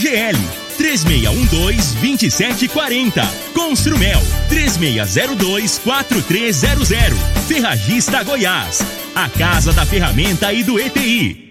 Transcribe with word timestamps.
CL 0.00 0.36
3612-2740. 0.78 3.22
Construmel 3.52 4.22
3602-4300. 4.48 7.14
Ferragista 7.46 8.22
Goiás. 8.22 8.80
A 9.14 9.28
Casa 9.28 9.72
da 9.72 9.84
Ferramenta 9.84 10.50
e 10.52 10.64
do 10.64 10.80
ETI. 10.80 11.50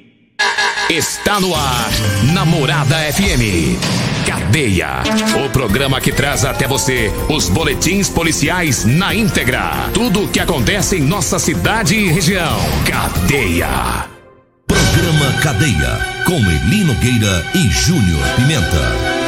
Está 0.90 1.40
no 1.40 1.54
ar, 1.54 1.92
Namorada 2.34 2.96
FM. 3.14 3.78
Cadeia. 4.26 5.04
O 5.46 5.50
programa 5.50 6.02
que 6.02 6.12
traz 6.12 6.44
até 6.44 6.68
você 6.68 7.14
os 7.30 7.48
boletins 7.50 8.10
policiais 8.10 8.84
na 8.86 9.14
íntegra. 9.14 9.92
Tudo 9.94 10.24
o 10.24 10.28
que 10.28 10.40
acontece 10.40 10.96
em 10.96 11.02
nossa 11.02 11.38
cidade 11.38 11.94
e 11.96 12.12
região. 12.12 12.58
Cadeia. 12.88 14.08
Programa 14.66 15.32
Cadeia. 15.44 16.09
Com 16.26 16.40
Elino 16.52 16.94
Gueira 16.96 17.46
e 17.56 17.70
Júnior 17.70 18.22
Pimenta. 18.36 19.20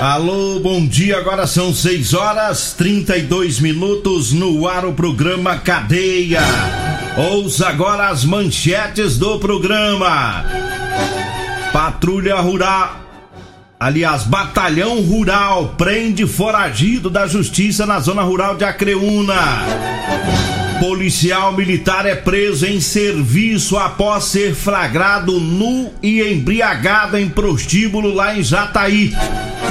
Alô, 0.00 0.60
bom 0.60 0.86
dia. 0.86 1.18
Agora 1.18 1.46
são 1.46 1.74
6 1.74 2.14
horas 2.14 2.72
32 2.72 3.60
minutos 3.60 4.32
no 4.32 4.68
ar 4.68 4.84
o 4.84 4.92
programa 4.92 5.58
Cadeia. 5.58 6.42
Ouça 7.16 7.68
agora 7.68 8.08
as 8.08 8.24
manchetes 8.24 9.18
do 9.18 9.38
programa. 9.38 10.44
Patrulha 11.72 12.36
Rural. 12.36 13.05
Aliás, 13.78 14.22
Batalhão 14.22 15.02
Rural 15.02 15.74
prende 15.76 16.26
foragido 16.26 17.10
da 17.10 17.26
Justiça 17.26 17.84
na 17.84 18.00
zona 18.00 18.22
rural 18.22 18.56
de 18.56 18.64
Acreúna. 18.64 19.34
Policial 20.80 21.52
militar 21.52 22.06
é 22.06 22.14
preso 22.14 22.64
em 22.64 22.80
serviço 22.80 23.76
após 23.76 24.24
ser 24.24 24.54
flagrado 24.54 25.38
nu 25.38 25.92
e 26.02 26.22
embriagado 26.22 27.18
em 27.18 27.28
prostíbulo 27.28 28.14
lá 28.14 28.36
em 28.36 28.42
Jataí. 28.42 29.12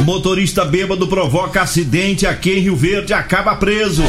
Motorista 0.05 0.63
bêbado 0.63 1.07
provoca 1.07 1.63
acidente 1.63 2.27
aqui 2.27 2.51
em 2.51 2.61
Rio 2.61 2.75
Verde 2.75 3.11
e 3.11 3.15
acaba 3.15 3.55
preso. 3.55 4.03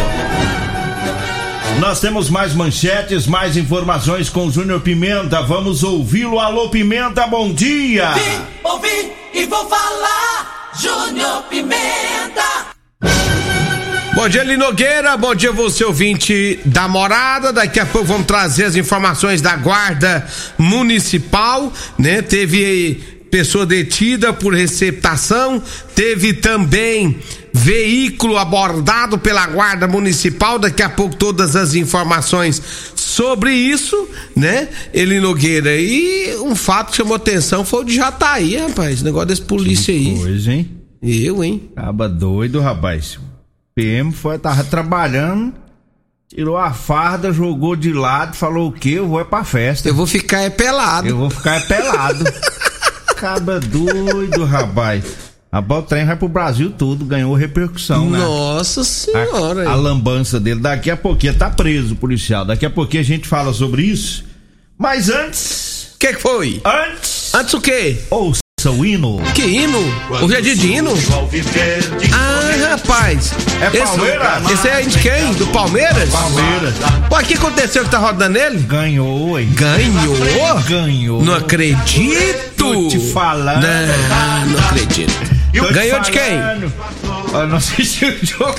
Nós 1.81 2.00
temos 2.00 2.28
mais 2.28 2.55
manchetes, 2.55 3.27
mais 3.27 3.56
informações 3.56 4.28
com 4.28 4.50
Júnior 4.50 4.81
Pimenta. 4.81 5.41
Vamos 5.42 5.83
ouvi-lo. 5.83 6.38
Alô, 6.38 6.69
Pimenta, 6.69 7.27
bom 7.27 7.53
dia! 7.53 8.12
Vim, 8.12 8.42
ouvi 8.62 9.25
e 9.37 9.45
vou 9.45 9.69
falar. 9.69 10.73
Júnior 10.81 11.42
Pimenta. 11.45 12.67
Bom 14.15 14.28
dia, 14.31 14.43
Linogueira. 14.43 15.15
Bom 15.17 15.34
dia, 15.34 15.53
você 15.53 15.84
ouvinte 15.84 16.59
da 16.65 16.89
morada. 16.89 17.53
Daqui 17.53 17.78
a 17.78 17.84
pouco 17.84 18.09
vamos 18.09 18.27
trazer 18.27 18.65
as 18.65 18.75
informações 18.75 19.43
da 19.43 19.55
Guarda 19.56 20.27
Municipal, 20.56 21.70
né? 21.98 22.23
Teve 22.23 23.17
pessoa 23.31 23.67
detida 23.67 24.33
por 24.33 24.55
receptação, 24.55 25.62
teve 25.95 26.33
também 26.33 27.21
veículo 27.57 28.37
abordado 28.37 29.19
pela 29.19 29.47
Guarda 29.47 29.89
Municipal. 29.89 30.59
Daqui 30.59 30.83
a 30.83 30.91
pouco 30.91 31.17
todas 31.17 31.56
as 31.56 31.75
informações 31.75 32.62
sobre 32.94 33.53
isso, 33.53 34.09
né? 34.37 34.69
Ele 34.93 35.19
Nogueira. 35.19 35.75
E 35.75 36.37
um 36.41 36.55
fato 36.55 36.91
que 36.91 36.99
chamou 36.99 37.16
atenção 37.16 37.65
foi 37.65 37.81
o 37.81 37.84
de 37.84 37.95
Jataí, 37.95 38.56
rapaz. 38.56 39.03
Negócio 39.03 39.28
desse 39.28 39.43
polícia 39.43 39.93
que 39.93 40.11
aí. 40.11 40.19
Coisa, 40.19 40.53
hein? 40.53 40.71
Eu, 41.03 41.43
hein? 41.43 41.71
Acaba 41.75 42.09
doido, 42.09 42.61
rapaz. 42.61 43.19
PM 43.75 44.12
foi, 44.12 44.39
tava 44.39 44.65
trabalhando, 44.65 45.53
tirou 46.28 46.56
a 46.56 46.72
farda, 46.72 47.33
jogou 47.33 47.77
de 47.77 47.93
lado, 47.93 48.34
falou 48.34 48.69
o 48.69 48.72
quê? 48.72 48.91
Eu 48.91 49.09
vou 49.09 49.21
é 49.21 49.25
pra 49.25 49.45
festa. 49.45 49.89
Eu 49.89 49.95
vou 49.95 50.06
ficar 50.06 50.41
é 50.41 50.50
pelado. 50.50 51.09
Eu 51.09 51.16
vou 51.16 51.31
ficar 51.31 51.56
é 51.56 51.61
pelado. 51.61 52.25
Acaba 53.09 53.61
doido, 53.61 54.45
rapaz. 54.45 55.25
A 55.56 55.61
o 55.61 55.83
trem 55.83 56.05
vai 56.05 56.17
pro 56.17 56.28
Brasil 56.28 56.71
tudo, 56.71 57.06
ganhou 57.06 57.34
repercussão, 57.34 58.11
né? 58.11 58.19
Nossa 58.19 58.84
senhora. 58.84 59.67
A, 59.67 59.72
a 59.72 59.75
lambança 59.75 60.39
dele. 60.39 60.61
Daqui 60.61 60.91
a 60.91 60.97
pouquinho 60.99 61.33
tá 61.33 61.49
preso 61.49 61.94
o 61.94 61.97
policial. 61.97 62.44
Daqui 62.44 62.67
a 62.67 62.71
pouquinho 62.71 63.00
a 63.03 63.06
gente 63.06 63.27
fala 63.27 63.55
sobre 63.55 63.83
isso. 63.83 64.22
Mas 64.77 65.09
antes. 65.09 65.93
O 65.95 65.99
que, 65.99 66.12
que 66.12 66.21
foi? 66.21 66.61
Antes. 66.62 67.34
Antes 67.34 67.55
o 67.55 67.61
quê? 67.62 67.97
Ouça 68.11 68.41
o 68.71 68.84
hino. 68.84 69.19
Que 69.34 69.45
hino? 69.45 69.78
Hoje 70.22 70.34
é 70.34 70.41
dia 70.43 70.56
de 70.56 70.66
hino? 70.72 70.93
Ah, 72.12 72.69
rapaz. 72.72 73.33
É 73.59 73.69
esse, 73.69 73.78
Palmeiras? 73.78 74.50
Esse 74.50 74.69
é 74.69 74.83
de 74.83 74.99
quem? 74.99 75.33
Do 75.34 75.47
Palmeiras? 75.47 76.11
Palmeiras. 76.11 76.75
Pô, 77.09 77.16
o 77.16 77.22
que 77.22 77.33
aconteceu 77.33 77.83
que 77.84 77.91
tá 77.91 77.99
rodando 77.99 78.37
ele? 78.37 78.59
Ganhou, 78.59 79.41
hein? 79.41 79.49
Ganhou? 79.55 80.61
Ganhou. 80.69 81.25
Não 81.25 81.34
acredito. 81.34 82.56
Tô 82.56 82.89
te 82.89 82.99
falando. 82.99 83.62
Não, 83.62 84.47
não 84.49 84.59
acredito. 84.66 85.35
Tô 85.62 85.72
Ganhou 85.72 86.00
de 86.00 86.11
quem? 86.11 86.39
Eu 87.33 87.47
não 87.49 87.56
assisti 87.56 88.05
o 88.05 88.27
jogo. 88.27 88.59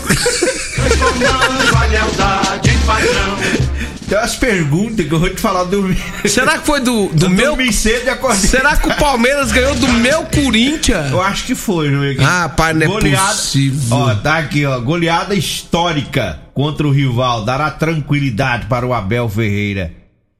Tem 4.07 4.17
umas 4.17 4.35
perguntas 4.35 5.05
que 5.05 5.13
eu 5.13 5.19
vou 5.19 5.29
te 5.29 5.41
falar 5.41 5.65
do. 5.65 5.93
Será 6.25 6.57
que 6.57 6.65
foi 6.65 6.79
do, 6.79 7.07
do 7.09 7.25
Eu 7.25 7.29
meu. 7.29 7.73
cedo 7.73 8.09
e. 8.09 8.35
Será 8.35 8.77
que 8.77 8.87
o 8.87 8.95
Palmeiras 8.95 9.51
ganhou 9.51 9.75
do 9.75 9.87
meu 9.89 10.23
Corinthians? 10.23 11.11
Eu 11.11 11.21
acho 11.21 11.45
que 11.45 11.55
foi, 11.55 11.89
meu 11.89 11.99
amigo. 11.99 12.23
Ah, 12.23 12.47
pai, 12.49 12.73
não 12.73 12.83
é 12.83 12.85
goleada, 12.87 13.27
possível. 13.33 13.97
Ó, 13.97 14.15
tá 14.15 14.37
aqui, 14.37 14.65
ó. 14.65 14.79
Goleada 14.79 15.35
histórica 15.35 16.39
contra 16.53 16.87
o 16.87 16.91
rival. 16.91 17.43
Dará 17.43 17.69
tranquilidade 17.69 18.67
para 18.67 18.87
o 18.87 18.93
Abel 18.93 19.27
Ferreira. 19.27 19.91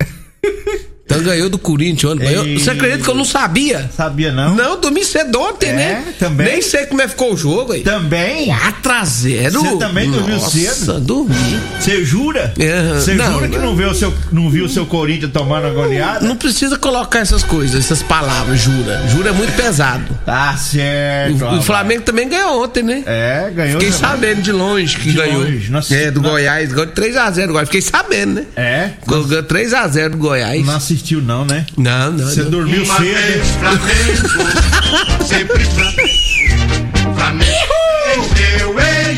Então 1.09 1.23
ganhou 1.23 1.50
do 1.50 1.57
Corinthians 1.57 2.12
ontem. 2.12 2.28
Ei. 2.28 2.59
Você 2.59 2.72
acredita 2.72 3.01
que 3.01 3.09
eu 3.09 3.16
não 3.16 3.23
sabia? 3.23 3.90
Sabia 3.95 4.29
não? 4.29 4.53
Não, 4.56 4.78
dormi 4.79 5.06
cedo 5.06 5.40
ontem, 5.40 5.69
É, 5.69 5.73
né? 5.73 6.13
também? 6.19 6.47
Nem 6.51 6.62
sei 6.62 6.85
como 6.85 7.01
é 7.01 7.06
que 7.06 7.12
ficou 7.12 7.34
o 7.34 7.38
jogo 7.38 7.72
aí. 7.72 7.81
Também? 7.81 8.47
4 8.47 8.91
a 8.91 9.06
0 9.06 9.62
Você 9.62 9.78
também 9.78 10.12
dormiu 10.12 10.35
Nossa, 10.35 10.51
cedo? 10.51 11.00
dormi. 11.00 11.34
Você 11.79 12.03
jura? 12.03 12.53
É, 12.59 12.96
Você 12.96 13.13
não, 13.13 13.31
jura 13.35 13.47
que 13.47 13.57
não 13.57 13.73
viu 13.73 13.90
o 13.90 13.96
seu, 13.96 14.13
não 14.34 14.50
viu 14.50 14.66
o 14.66 14.69
seu 14.69 14.85
Corinthians 14.85 15.31
tomando 15.31 15.67
a 15.67 15.69
goleada? 15.69 16.28
Não 16.28 16.35
precisa 16.35 16.78
colocar 16.78 17.19
essas 17.19 17.41
coisas, 17.41 17.85
essas 17.85 18.03
palavras, 18.03 18.59
jura. 18.59 19.01
Jura 19.09 19.29
é 19.29 19.34
muito 19.34 19.56
pesado. 19.56 20.13
Tá 20.25 20.57
certo. 20.57 21.46
O, 21.46 21.57
o. 21.59 21.62
Flamengo 21.62 22.01
também 22.01 22.28
ganhou 22.28 22.63
ontem, 22.66 22.84
né? 22.84 23.03
É, 23.06 23.50
ganhou. 23.56 23.79
Fiquei 23.79 23.94
sabendo 23.94 24.41
de 24.41 24.51
longe 24.51 24.97
que 24.97 25.12
De 25.12 25.16
ganhou. 25.17 25.41
longe, 25.41 25.73
assisti- 25.73 25.96
é, 25.96 26.12
do 26.12 26.19
Goiás, 26.22 26.69
ganhou 26.72 26.85
de 26.85 26.91
3x0 26.91 27.47
do 27.47 27.53
Goiás. 27.53 27.69
Fiquei 27.69 27.81
sabendo, 27.81 28.34
né? 28.35 28.46
É? 28.57 28.90
Ganhou 29.07 29.25
3x0 29.44 30.09
do 30.09 30.17
Goiás. 30.17 30.66
Não 30.66 30.75
assistiu 30.97 31.22
não, 31.22 31.46
né? 31.46 31.66
Não, 31.78 32.12
não. 32.12 32.25
Você 32.25 32.44
não. 32.44 32.50
dormiu 32.50 32.85
cedo. 32.85 32.97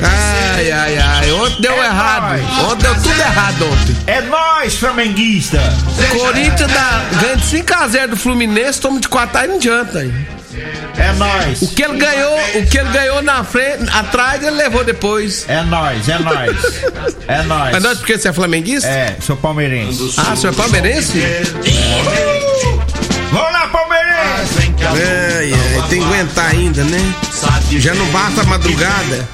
Ai, 0.03 0.71
ai, 0.71 0.97
ai. 0.97 1.31
Ontem 1.31 1.61
deu 1.61 1.73
errado. 1.73 2.29
nóis. 2.29 2.71
Ontem 2.71 2.83
deu 2.83 2.95
tudo 2.95 3.19
errado 3.19 3.65
ontem. 3.65 3.95
É 4.07 4.21
nós, 4.21 4.75
flamenguista. 4.75 5.59
Corinthians 6.17 6.71
dá, 6.71 7.05
ganha 7.21 7.37
de 7.37 7.43
5x0 7.43 8.07
do 8.07 8.17
Fluminense, 8.17 8.81
toma 8.81 8.99
de 8.99 9.07
4 9.07 9.37
aí 9.37 9.47
não 9.47 9.55
adianta. 9.55 9.99
aí. 9.99 10.38
É 10.99 11.13
nós. 11.13 11.61
O 11.61 11.67
que 11.69 11.81
ele 11.83 11.97
ganhou, 11.97 12.37
o 12.55 12.65
que 12.67 12.77
ele 12.77 12.89
ganhou 12.89 13.21
na 13.21 13.43
frente, 13.43 13.89
atrás, 13.91 14.43
ele 14.43 14.57
levou 14.57 14.83
depois. 14.83 15.45
É 15.47 15.61
nós, 15.63 16.07
é 16.09 16.19
nós. 16.19 16.81
É 17.27 17.41
nós. 17.43 17.71
Mas 17.71 17.83
nós 17.83 17.97
porque 17.99 18.17
você 18.17 18.29
é 18.29 18.33
flamenguista? 18.33 18.87
É, 18.89 19.15
sou 19.21 19.37
palmeirense. 19.37 20.13
Ah, 20.17 20.35
você 20.35 20.47
é 20.47 20.51
palmeirense? 20.51 21.19
Vamos 23.31 23.51
lá, 23.53 23.67
palmeirense! 23.67 24.73
Ai, 24.81 25.53
ai, 25.53 25.89
tem 25.89 25.99
que 25.99 26.05
aguentar 26.05 26.51
ainda, 26.51 26.83
né? 26.83 27.15
Já 27.79 27.93
não 27.93 28.05
basta 28.07 28.41
a 28.41 28.43
madrugada. 28.45 29.29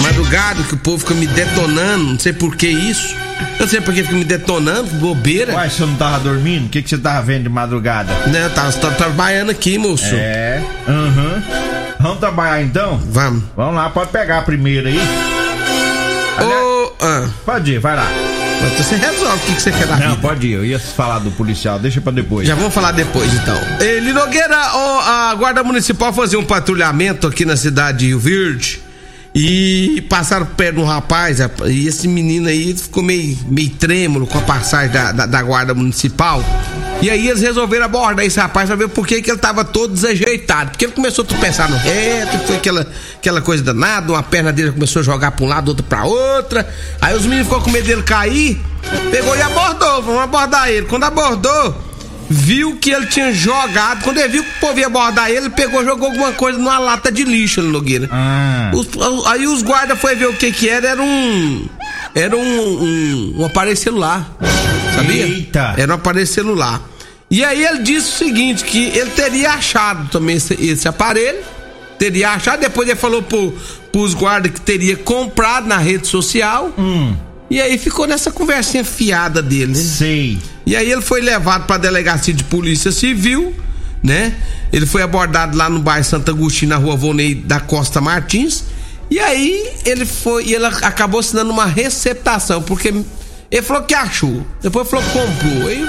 Madrugada 0.00 0.62
que 0.62 0.74
o 0.74 0.76
povo 0.76 0.98
fica 0.98 1.14
me 1.14 1.26
detonando, 1.26 2.04
não 2.04 2.18
sei 2.18 2.32
por 2.32 2.56
que 2.56 2.68
isso. 2.68 3.14
Eu 3.58 3.66
não 3.66 3.68
sei 3.68 3.80
por 3.80 3.92
que 3.92 4.02
fica 4.02 4.14
me 4.14 4.24
detonando, 4.24 4.88
que 4.88 4.96
bobeira. 4.96 5.54
Uai, 5.54 5.68
você 5.68 5.84
não 5.84 5.96
tava 5.96 6.20
dormindo? 6.20 6.66
O 6.66 6.68
que, 6.68 6.82
que 6.82 6.88
você 6.88 6.98
tava 6.98 7.22
vendo 7.22 7.44
de 7.44 7.48
madrugada? 7.48 8.12
Não, 8.26 8.50
tá, 8.50 8.70
você 8.70 8.78
tá 8.78 8.90
trabalhando 8.90 9.50
aqui, 9.50 9.78
moço. 9.78 10.14
É. 10.14 10.62
Aham. 10.88 11.42
Vamos 12.00 12.18
trabalhar 12.18 12.62
então? 12.62 13.00
Vamos. 13.10 13.44
Vamos 13.56 13.74
lá, 13.74 13.90
pode 13.90 14.10
pegar 14.10 14.38
a 14.38 14.42
primeira 14.42 14.88
aí. 14.88 14.98
Ô, 16.40 16.92
ah, 17.00 17.28
Pode 17.44 17.72
ir, 17.72 17.78
vai 17.78 17.94
lá. 17.94 18.31
Você 18.70 18.96
resolve 18.96 19.36
o 19.36 19.46
que, 19.46 19.54
que 19.54 19.62
você 19.62 19.72
quer 19.72 19.86
da 19.86 19.96
Não, 19.96 20.10
vida. 20.10 20.20
pode 20.22 20.46
ir. 20.46 20.52
Eu 20.52 20.64
ia 20.64 20.78
falar 20.78 21.18
do 21.20 21.30
policial, 21.30 21.78
deixa 21.78 22.00
pra 22.00 22.12
depois. 22.12 22.46
Já 22.46 22.54
vamos 22.54 22.72
falar 22.74 22.92
depois, 22.92 23.32
então. 23.34 23.58
Ele 23.80 24.12
Nogueira, 24.12 24.56
a 24.56 25.34
Guarda 25.36 25.62
Municipal 25.64 26.12
fazia 26.12 26.38
um 26.38 26.44
patrulhamento 26.44 27.26
aqui 27.26 27.44
na 27.44 27.56
cidade 27.56 27.98
de 27.98 28.06
Rio 28.08 28.18
Verde 28.18 28.81
e 29.34 30.04
passaram 30.10 30.44
perto 30.44 30.80
um 30.80 30.84
rapaz, 30.84 31.38
e 31.66 31.86
esse 31.86 32.06
menino 32.06 32.48
aí 32.48 32.74
ficou 32.76 33.02
meio, 33.02 33.38
meio 33.48 33.70
trêmulo 33.70 34.26
com 34.26 34.38
a 34.38 34.42
passagem 34.42 34.90
da, 34.90 35.12
da, 35.12 35.26
da 35.26 35.42
Guarda 35.42 35.74
Municipal. 35.74 36.44
E 37.00 37.10
aí 37.10 37.28
eles 37.28 37.40
resolveram 37.40 37.86
abordar 37.86 38.24
esse 38.24 38.38
rapaz 38.38 38.68
pra 38.68 38.76
ver 38.76 38.88
por 38.88 39.04
que, 39.06 39.20
que 39.20 39.30
ele 39.30 39.38
tava 39.38 39.64
todo 39.64 39.92
desajeitado. 39.92 40.70
Porque 40.70 40.84
ele 40.84 40.92
começou 40.92 41.24
a 41.24 41.26
tropeçar 41.26 41.68
no 41.68 41.76
reto, 41.76 42.38
foi 42.46 42.56
aquela, 42.56 42.86
aquela 43.16 43.40
coisa 43.40 43.62
danada, 43.62 44.12
uma 44.12 44.22
perna 44.22 44.52
dele 44.52 44.70
começou 44.70 45.00
a 45.00 45.02
jogar 45.02 45.32
pra 45.32 45.44
um 45.44 45.48
lado, 45.48 45.68
outra 45.68 45.84
pra 45.84 46.04
outra. 46.04 46.68
Aí 47.00 47.16
os 47.16 47.22
meninos 47.22 47.48
ficou 47.48 47.60
com 47.60 47.70
medo 47.70 47.86
dele 47.86 48.02
cair, 48.02 48.60
pegou 49.10 49.34
e 49.34 49.42
abordou, 49.42 50.02
vamos 50.02 50.22
abordar 50.22 50.68
ele. 50.68 50.86
Quando 50.86 51.04
abordou, 51.04 51.74
viu 52.32 52.76
que 52.76 52.90
ele 52.90 53.06
tinha 53.06 53.32
jogado. 53.32 54.02
Quando 54.02 54.18
ele 54.18 54.28
viu 54.28 54.42
que 54.44 54.50
o 54.50 54.60
povo 54.60 54.78
ia 54.80 54.86
abordar 54.86 55.28
ele, 55.28 55.38
ele 55.38 55.50
pegou 55.50 55.84
jogou 55.84 56.08
alguma 56.08 56.32
coisa 56.32 56.58
numa 56.58 56.78
lata 56.78 57.12
de 57.12 57.24
lixo 57.24 57.60
no 57.62 57.70
Nogueira. 57.70 58.08
Ah. 58.10 58.70
Os- 58.74 58.88
aí 59.26 59.46
os 59.46 59.62
guardas 59.62 60.00
foi 60.00 60.14
ver 60.16 60.26
o 60.26 60.32
que 60.34 60.50
que 60.50 60.68
era, 60.68 60.88
era 60.88 61.02
um. 61.02 61.66
Era 62.14 62.36
um, 62.36 62.42
um, 62.82 63.34
um 63.40 63.44
aparelho 63.44 63.76
celular. 63.76 64.30
Sabia? 64.94 65.26
Eita. 65.26 65.74
Era 65.76 65.92
um 65.92 65.96
aparelho 65.96 66.26
celular. 66.26 66.80
E 67.30 67.44
aí 67.44 67.64
ele 67.64 67.78
disse 67.82 68.08
o 68.08 68.26
seguinte: 68.26 68.64
que 68.64 68.84
ele 68.96 69.10
teria 69.10 69.52
achado 69.52 70.08
também 70.10 70.36
esse, 70.36 70.54
esse 70.54 70.88
aparelho. 70.88 71.38
Teria 71.98 72.30
achado, 72.30 72.60
depois 72.60 72.88
ele 72.88 72.98
falou 72.98 73.22
pro, 73.22 73.54
pros 73.92 74.12
guardas 74.12 74.50
que 74.52 74.60
teria 74.60 74.96
comprado 74.96 75.68
na 75.68 75.78
rede 75.78 76.08
social. 76.08 76.72
Hum. 76.76 77.14
E 77.48 77.60
aí 77.60 77.78
ficou 77.78 78.06
nessa 78.08 78.30
conversinha 78.32 78.82
fiada 78.82 79.40
dele, 79.40 79.66
né? 79.66 79.74
Sei. 79.74 80.38
E 80.64 80.76
aí 80.76 80.90
ele 80.90 81.02
foi 81.02 81.20
levado 81.20 81.66
pra 81.66 81.76
delegacia 81.76 82.32
de 82.32 82.44
polícia 82.44 82.92
civil, 82.92 83.54
né? 84.02 84.34
Ele 84.72 84.86
foi 84.86 85.02
abordado 85.02 85.56
lá 85.56 85.68
no 85.68 85.80
bairro 85.80 86.04
Santo 86.04 86.30
Agostinho, 86.30 86.70
na 86.70 86.76
rua 86.76 86.96
Vonei 86.96 87.34
da 87.34 87.60
Costa 87.60 88.00
Martins. 88.00 88.64
E 89.10 89.18
aí 89.18 89.70
ele 89.84 90.06
foi, 90.06 90.46
e 90.46 90.54
ele 90.54 90.64
acabou 90.64 91.20
assinando 91.20 91.50
uma 91.50 91.66
receptação, 91.66 92.62
porque 92.62 92.94
ele 93.52 93.60
falou 93.60 93.82
que 93.82 93.94
achou. 93.94 94.46
Depois 94.62 94.88
falou 94.88 95.04
que 95.04 95.12
comprou. 95.12 95.68
Aí, 95.68 95.86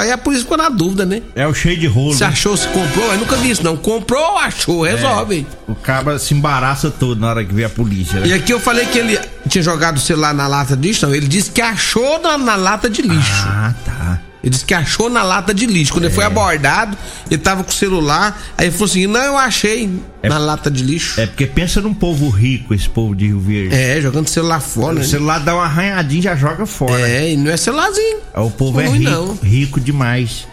aí 0.00 0.12
a 0.12 0.18
polícia 0.18 0.44
ficou 0.44 0.58
na 0.58 0.68
dúvida, 0.68 1.06
né? 1.06 1.22
É 1.34 1.46
o 1.46 1.54
cheio 1.54 1.78
de 1.78 1.86
rolo. 1.86 2.12
Se 2.12 2.20
né? 2.20 2.26
achou, 2.26 2.54
se 2.54 2.68
comprou, 2.68 3.10
eu 3.10 3.18
nunca 3.18 3.36
vi 3.36 3.48
isso, 3.48 3.64
não. 3.64 3.74
Comprou 3.74 4.22
ou 4.22 4.36
achou, 4.36 4.82
resolve. 4.82 5.46
O 5.66 5.74
cabra 5.74 6.18
se 6.18 6.34
embaraça 6.34 6.90
todo 6.90 7.18
na 7.18 7.30
hora 7.30 7.42
que 7.42 7.54
vê 7.54 7.64
a 7.64 7.70
polícia, 7.70 8.20
né? 8.20 8.26
E 8.26 8.34
aqui 8.34 8.52
eu 8.52 8.60
falei 8.60 8.84
que 8.84 8.98
ele 8.98 9.18
tinha 9.48 9.64
jogado 9.64 9.96
o 9.96 10.00
celular 10.00 10.34
na 10.34 10.46
lata 10.46 10.76
de 10.76 10.88
lixo, 10.88 11.06
não. 11.06 11.14
Ele 11.14 11.26
disse 11.26 11.50
que 11.50 11.62
achou 11.62 12.20
na, 12.20 12.36
na 12.36 12.54
lata 12.54 12.90
de 12.90 13.00
lixo. 13.00 13.32
Ah, 13.46 13.74
tá. 13.82 14.20
Ele 14.44 14.50
disse 14.50 14.64
que 14.64 14.74
achou 14.74 15.08
na 15.08 15.22
lata 15.22 15.54
de 15.54 15.64
lixo. 15.64 15.90
Quando 15.92 16.04
ele 16.04 16.12
É. 16.12 16.14
foi 16.14 16.24
abordado, 16.24 16.96
ele 17.30 17.38
tava 17.40 17.64
com 17.64 17.70
o 17.70 17.74
celular. 17.74 18.38
Aí 18.58 18.66
ele 18.66 18.72
falou 18.72 18.84
assim: 18.84 19.06
Não, 19.06 19.20
eu 19.22 19.38
achei 19.38 19.90
na 20.22 20.36
lata 20.38 20.70
de 20.70 20.82
lixo. 20.82 21.18
É 21.20 21.24
porque 21.26 21.46
pensa 21.46 21.80
num 21.80 21.94
povo 21.94 22.28
rico, 22.28 22.74
esse 22.74 22.88
povo 22.88 23.14
de 23.16 23.26
Rio 23.26 23.40
Verde. 23.40 23.74
É, 23.74 24.00
jogando 24.02 24.28
celular 24.28 24.60
fora, 24.60 24.96
O 24.96 24.98
né? 24.98 25.04
celular 25.04 25.38
dá 25.40 25.54
uma 25.54 25.64
arranhadinha 25.64 26.20
e 26.20 26.22
já 26.22 26.36
joga 26.36 26.66
fora. 26.66 27.08
É, 27.08 27.32
e 27.32 27.36
não 27.38 27.50
é 27.50 27.56
celularzinho. 27.56 28.18
O 28.36 28.50
povo 28.50 28.80
é 28.80 28.86
rico, 28.88 29.10
não. 29.10 29.38
rico 29.42 29.80
demais. 29.80 30.46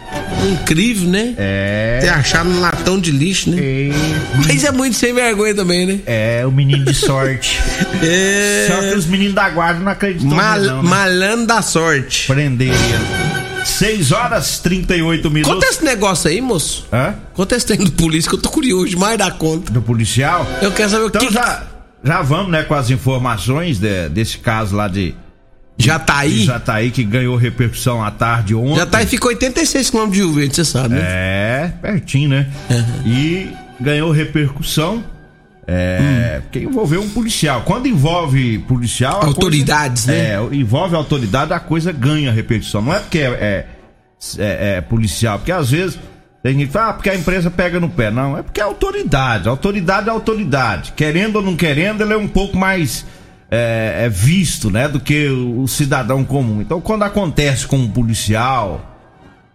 Incrível, 0.50 1.08
né? 1.08 1.34
É. 1.36 1.98
Ter 2.02 2.08
achado 2.08 2.48
no 2.50 2.60
latão 2.60 2.98
de 2.98 3.10
lixo, 3.10 3.50
né? 3.50 3.58
É, 3.60 3.90
Mas 4.46 4.64
é 4.64 4.70
muito 4.72 4.96
sem 4.96 5.12
vergonha 5.14 5.54
também, 5.54 5.86
né? 5.86 6.00
é 6.06 6.44
o 6.46 6.50
menino 6.50 6.84
de 6.84 6.94
sorte. 6.94 7.60
É. 8.04 8.66
Só 8.68 8.80
que 8.80 8.94
os 8.96 9.06
meninos 9.06 9.34
da 9.34 9.48
guarda 9.50 9.78
não 9.78 9.92
acreditam 9.92 10.30
Mal- 10.36 10.58
não, 10.60 10.82
né? 10.82 10.88
Malandro 10.88 11.46
da 11.46 11.62
sorte. 11.62 12.26
Prender 12.26 12.68
ele. 12.68 13.31
6 13.64 14.12
horas 14.12 14.58
38 14.60 15.22
Conta 15.22 15.34
minutos. 15.34 15.68
esse 15.68 15.84
negócio 15.84 16.28
aí, 16.30 16.40
moço. 16.40 16.86
Hã? 16.92 17.14
Conta 17.34 17.56
esse 17.56 17.66
trem 17.66 17.78
do 17.78 17.92
polícia 17.92 18.28
que 18.28 18.36
eu 18.36 18.40
tô 18.40 18.48
curioso 18.50 18.86
demais 18.88 19.16
da 19.18 19.30
conta. 19.30 19.72
Do 19.72 19.80
policial? 19.82 20.46
Eu 20.60 20.72
quero 20.72 20.90
saber 20.90 21.04
o 21.04 21.08
Então 21.08 21.26
que. 21.26 21.32
já, 21.32 21.62
já 22.04 22.22
vamos, 22.22 22.50
né, 22.50 22.62
com 22.64 22.74
as 22.74 22.90
informações 22.90 23.78
de- 23.78 24.08
desse 24.08 24.38
caso 24.38 24.74
lá 24.76 24.88
de, 24.88 25.14
Já 25.78 25.98
tá 25.98 26.24
de 26.26 26.44
Jataí 26.44 26.90
que 26.90 27.02
ganhou 27.02 27.36
repercussão 27.36 28.04
à 28.04 28.10
tarde 28.10 28.54
ontem. 28.54 28.76
Já 28.76 28.86
tá 28.86 28.98
aí, 28.98 29.06
fica 29.06 29.26
86 29.28 29.90
km 29.90 30.08
de 30.10 30.18
Rio 30.18 30.32
Verde, 30.32 30.54
você 30.56 30.64
sabe, 30.64 30.94
né? 30.94 31.00
É, 31.02 31.72
pertinho, 31.80 32.28
né? 32.28 32.46
E 33.06 33.48
ganhou 33.80 34.10
repercussão. 34.10 35.02
É, 35.66 36.40
porque 36.42 36.60
envolveu 36.60 37.00
um 37.02 37.08
policial. 37.08 37.62
Quando 37.62 37.86
envolve 37.86 38.58
policial. 38.60 39.24
Autoridades, 39.24 40.06
coisa, 40.06 40.20
né? 40.20 40.34
É, 40.34 40.56
envolve 40.56 40.96
autoridade, 40.96 41.52
a 41.52 41.60
coisa 41.60 41.92
ganha 41.92 42.32
repercussão. 42.32 42.82
Não 42.82 42.94
é 42.94 42.98
porque 42.98 43.18
é, 43.18 43.24
é, 43.30 43.66
é- 44.38 44.76
é 44.76 44.80
policial, 44.80 45.38
porque 45.38 45.52
às 45.52 45.70
vezes 45.70 45.98
tem 46.42 46.54
gente 46.54 46.66
que 46.66 46.72
fala, 46.72 46.90
ah, 46.90 46.92
porque 46.94 47.10
a 47.10 47.14
empresa 47.14 47.50
pega 47.50 47.78
no 47.78 47.88
pé. 47.88 48.10
Não, 48.10 48.36
é 48.36 48.42
porque 48.42 48.60
é 48.60 48.64
autoridade. 48.64 49.48
Autoridade 49.48 50.08
é 50.08 50.10
autoridade. 50.10 50.92
Querendo 50.96 51.36
ou 51.36 51.42
não 51.42 51.54
querendo, 51.54 52.02
ele 52.02 52.12
é 52.12 52.16
um 52.16 52.26
pouco 52.28 52.56
mais 52.56 53.06
é, 53.48 54.06
é 54.06 54.08
visto, 54.08 54.68
né? 54.68 54.88
Do 54.88 54.98
que 54.98 55.28
o, 55.28 55.60
o 55.60 55.68
cidadão 55.68 56.24
comum. 56.24 56.60
Então, 56.60 56.80
quando 56.80 57.04
acontece 57.04 57.66
com 57.66 57.76
um 57.76 57.88
policial 57.88 58.98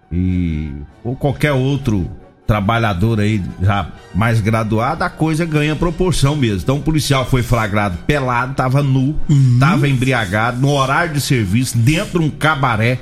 e 0.10 0.72
ou 1.04 1.16
qualquer 1.18 1.52
outro 1.52 2.10
trabalhador 2.48 3.20
aí 3.20 3.44
já 3.62 3.88
mais 4.16 4.40
graduado, 4.40 5.04
a 5.04 5.10
coisa 5.10 5.46
ganha 5.46 5.76
proporção 5.76 6.36
mesmo. 6.36 6.62
Então 6.64 6.78
o 6.78 6.82
policial 6.82 7.26
foi 7.26 7.44
flagrado 7.44 7.98
pelado, 8.08 8.56
tava 8.56 8.82
nu, 8.82 9.20
tava 9.60 9.88
embriagado, 9.88 10.60
no 10.60 10.72
horário 10.72 11.14
de 11.14 11.22
serviço, 11.22 11.78
dentro 11.78 12.20
de 12.20 12.26
um 12.26 12.30
cabaré 12.30 13.00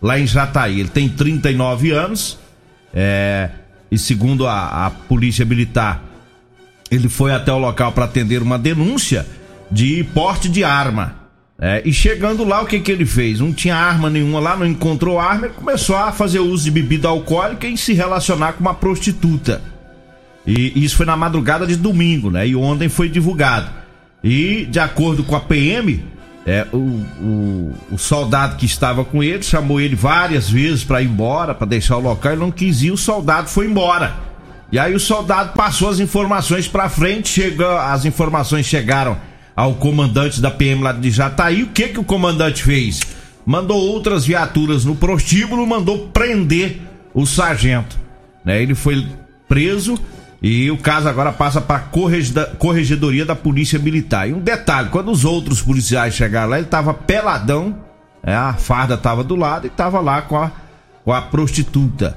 lá 0.00 0.18
em 0.18 0.26
Jataí. 0.26 0.80
Ele 0.80 0.88
tem 0.88 1.08
39 1.08 1.92
anos, 1.92 2.38
é, 2.92 3.50
e 3.90 3.98
segundo 3.98 4.46
a, 4.46 4.86
a 4.86 4.90
polícia 4.90 5.44
militar, 5.44 6.02
ele 6.90 7.08
foi 7.08 7.32
até 7.32 7.52
o 7.52 7.58
local 7.58 7.92
para 7.92 8.06
atender 8.06 8.42
uma 8.42 8.58
denúncia 8.58 9.26
de 9.70 10.02
porte 10.14 10.48
de 10.48 10.64
arma. 10.64 11.25
É, 11.58 11.80
e 11.86 11.92
chegando 11.92 12.44
lá, 12.44 12.60
o 12.60 12.66
que 12.66 12.78
que 12.80 12.92
ele 12.92 13.06
fez? 13.06 13.40
Não 13.40 13.52
tinha 13.52 13.74
arma 13.74 14.10
nenhuma 14.10 14.38
lá, 14.38 14.56
não 14.56 14.66
encontrou 14.66 15.18
arma, 15.18 15.46
ele 15.46 15.54
começou 15.54 15.96
a 15.96 16.12
fazer 16.12 16.38
uso 16.38 16.64
de 16.64 16.70
bebida 16.70 17.08
alcoólica 17.08 17.66
e 17.66 17.78
se 17.78 17.94
relacionar 17.94 18.52
com 18.52 18.60
uma 18.60 18.74
prostituta. 18.74 19.62
E 20.46 20.84
isso 20.84 20.96
foi 20.96 21.06
na 21.06 21.16
madrugada 21.16 21.66
de 21.66 21.74
domingo, 21.76 22.30
né? 22.30 22.46
E 22.46 22.54
ontem 22.54 22.88
foi 22.88 23.08
divulgado. 23.08 23.70
E, 24.22 24.66
de 24.66 24.78
acordo 24.78 25.24
com 25.24 25.34
a 25.34 25.40
PM, 25.40 26.04
é, 26.46 26.66
o, 26.72 26.76
o, 26.76 27.74
o 27.92 27.98
soldado 27.98 28.56
que 28.56 28.66
estava 28.66 29.04
com 29.04 29.22
ele 29.22 29.42
chamou 29.42 29.80
ele 29.80 29.96
várias 29.96 30.48
vezes 30.48 30.84
para 30.84 31.00
ir 31.00 31.06
embora, 31.06 31.54
para 31.54 31.66
deixar 31.66 31.96
o 31.96 32.00
local, 32.00 32.32
ele 32.32 32.40
não 32.40 32.50
quis 32.50 32.82
ir, 32.82 32.92
o 32.92 32.96
soldado 32.96 33.48
foi 33.48 33.66
embora. 33.66 34.14
E 34.70 34.78
aí 34.78 34.94
o 34.94 35.00
soldado 35.00 35.54
passou 35.54 35.88
as 35.88 36.00
informações 36.00 36.68
para 36.68 36.88
frente, 36.88 37.28
chegou, 37.28 37.76
as 37.78 38.04
informações 38.04 38.66
chegaram 38.66 39.16
ao 39.56 39.74
comandante 39.74 40.40
da 40.40 40.50
PM 40.50 40.82
lá 40.82 40.92
de 40.92 41.10
Jataí. 41.10 41.62
O 41.62 41.68
que 41.68 41.88
que 41.88 41.98
o 41.98 42.04
comandante 42.04 42.62
fez? 42.62 43.00
Mandou 43.46 43.80
outras 43.80 44.26
viaturas 44.26 44.84
no 44.84 44.94
prostíbulo, 44.94 45.66
mandou 45.66 46.08
prender 46.08 46.82
o 47.14 47.24
sargento. 47.24 47.98
Né? 48.44 48.62
Ele 48.62 48.74
foi 48.74 49.06
preso 49.48 49.98
e 50.42 50.70
o 50.70 50.76
caso 50.76 51.08
agora 51.08 51.32
passa 51.32 51.60
para 51.60 51.88
corregedoria 52.58 53.24
da 53.24 53.34
Polícia 53.34 53.78
Militar. 53.78 54.28
E 54.28 54.34
um 54.34 54.40
detalhe, 54.40 54.90
quando 54.90 55.10
os 55.10 55.24
outros 55.24 55.62
policiais 55.62 56.14
chegaram 56.14 56.50
lá, 56.50 56.58
ele 56.58 56.66
tava 56.66 56.92
peladão, 56.92 57.78
né? 58.22 58.36
a 58.36 58.52
farda 58.52 58.98
tava 58.98 59.24
do 59.24 59.34
lado 59.34 59.66
e 59.66 59.70
tava 59.70 60.00
lá 60.00 60.20
com 60.20 60.36
a, 60.36 60.52
com 61.04 61.12
a 61.12 61.22
prostituta. 61.22 62.16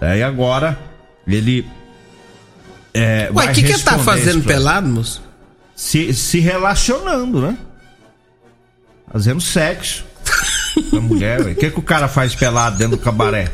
É, 0.00 0.18
e 0.18 0.22
agora 0.22 0.78
ele 1.26 1.66
é, 2.94 3.30
Ué, 3.34 3.46
o 3.46 3.52
que, 3.52 3.62
que 3.62 3.72
ele 3.72 3.82
tá 3.82 3.98
fazendo 3.98 4.44
pelado, 4.44 4.88
moço? 4.88 5.25
Se, 5.76 6.12
se 6.14 6.40
relacionando, 6.40 7.40
né? 7.40 7.56
Fazendo 9.12 9.40
sexo 9.40 10.04
com 10.90 10.96
a 10.96 11.00
mulher. 11.00 11.40
O 11.42 11.54
que, 11.54 11.70
que 11.70 11.78
o 11.78 11.82
cara 11.82 12.08
faz 12.08 12.34
pelado 12.34 12.76
dentro 12.78 12.96
do 12.96 13.02
cabaré? 13.02 13.48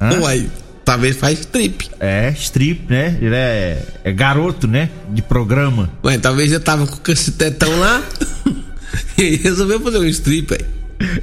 Hã? 0.00 0.20
Uai, 0.20 0.50
talvez 0.84 1.16
faz 1.16 1.46
trip. 1.46 1.88
É 2.00 2.30
strip, 2.36 2.90
né? 2.90 3.16
Ele 3.20 3.34
é, 3.34 3.82
é 4.04 4.12
garoto, 4.12 4.66
né? 4.66 4.90
De 5.10 5.22
programa. 5.22 5.90
Ué, 6.04 6.18
talvez 6.18 6.50
ele 6.50 6.60
tava 6.60 6.86
com 6.86 7.12
esse 7.12 7.32
tetão 7.32 7.78
lá 7.78 8.02
e 9.16 9.36
resolveu 9.36 9.80
fazer 9.80 9.98
um 9.98 10.04
strip 10.06 10.52
aí. 10.54 10.66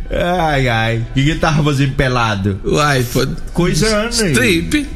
Ai, 0.10 0.68
ai. 0.70 0.98
O 0.98 1.14
que, 1.14 1.24
que 1.24 1.30
ele 1.32 1.40
tava 1.40 1.64
fazendo 1.64 1.94
pelado? 1.96 2.60
Uai, 2.66 3.04
foi. 3.04 3.28
Coisando 3.54 4.24
aí. 4.24 4.32
Strip. 4.32 4.88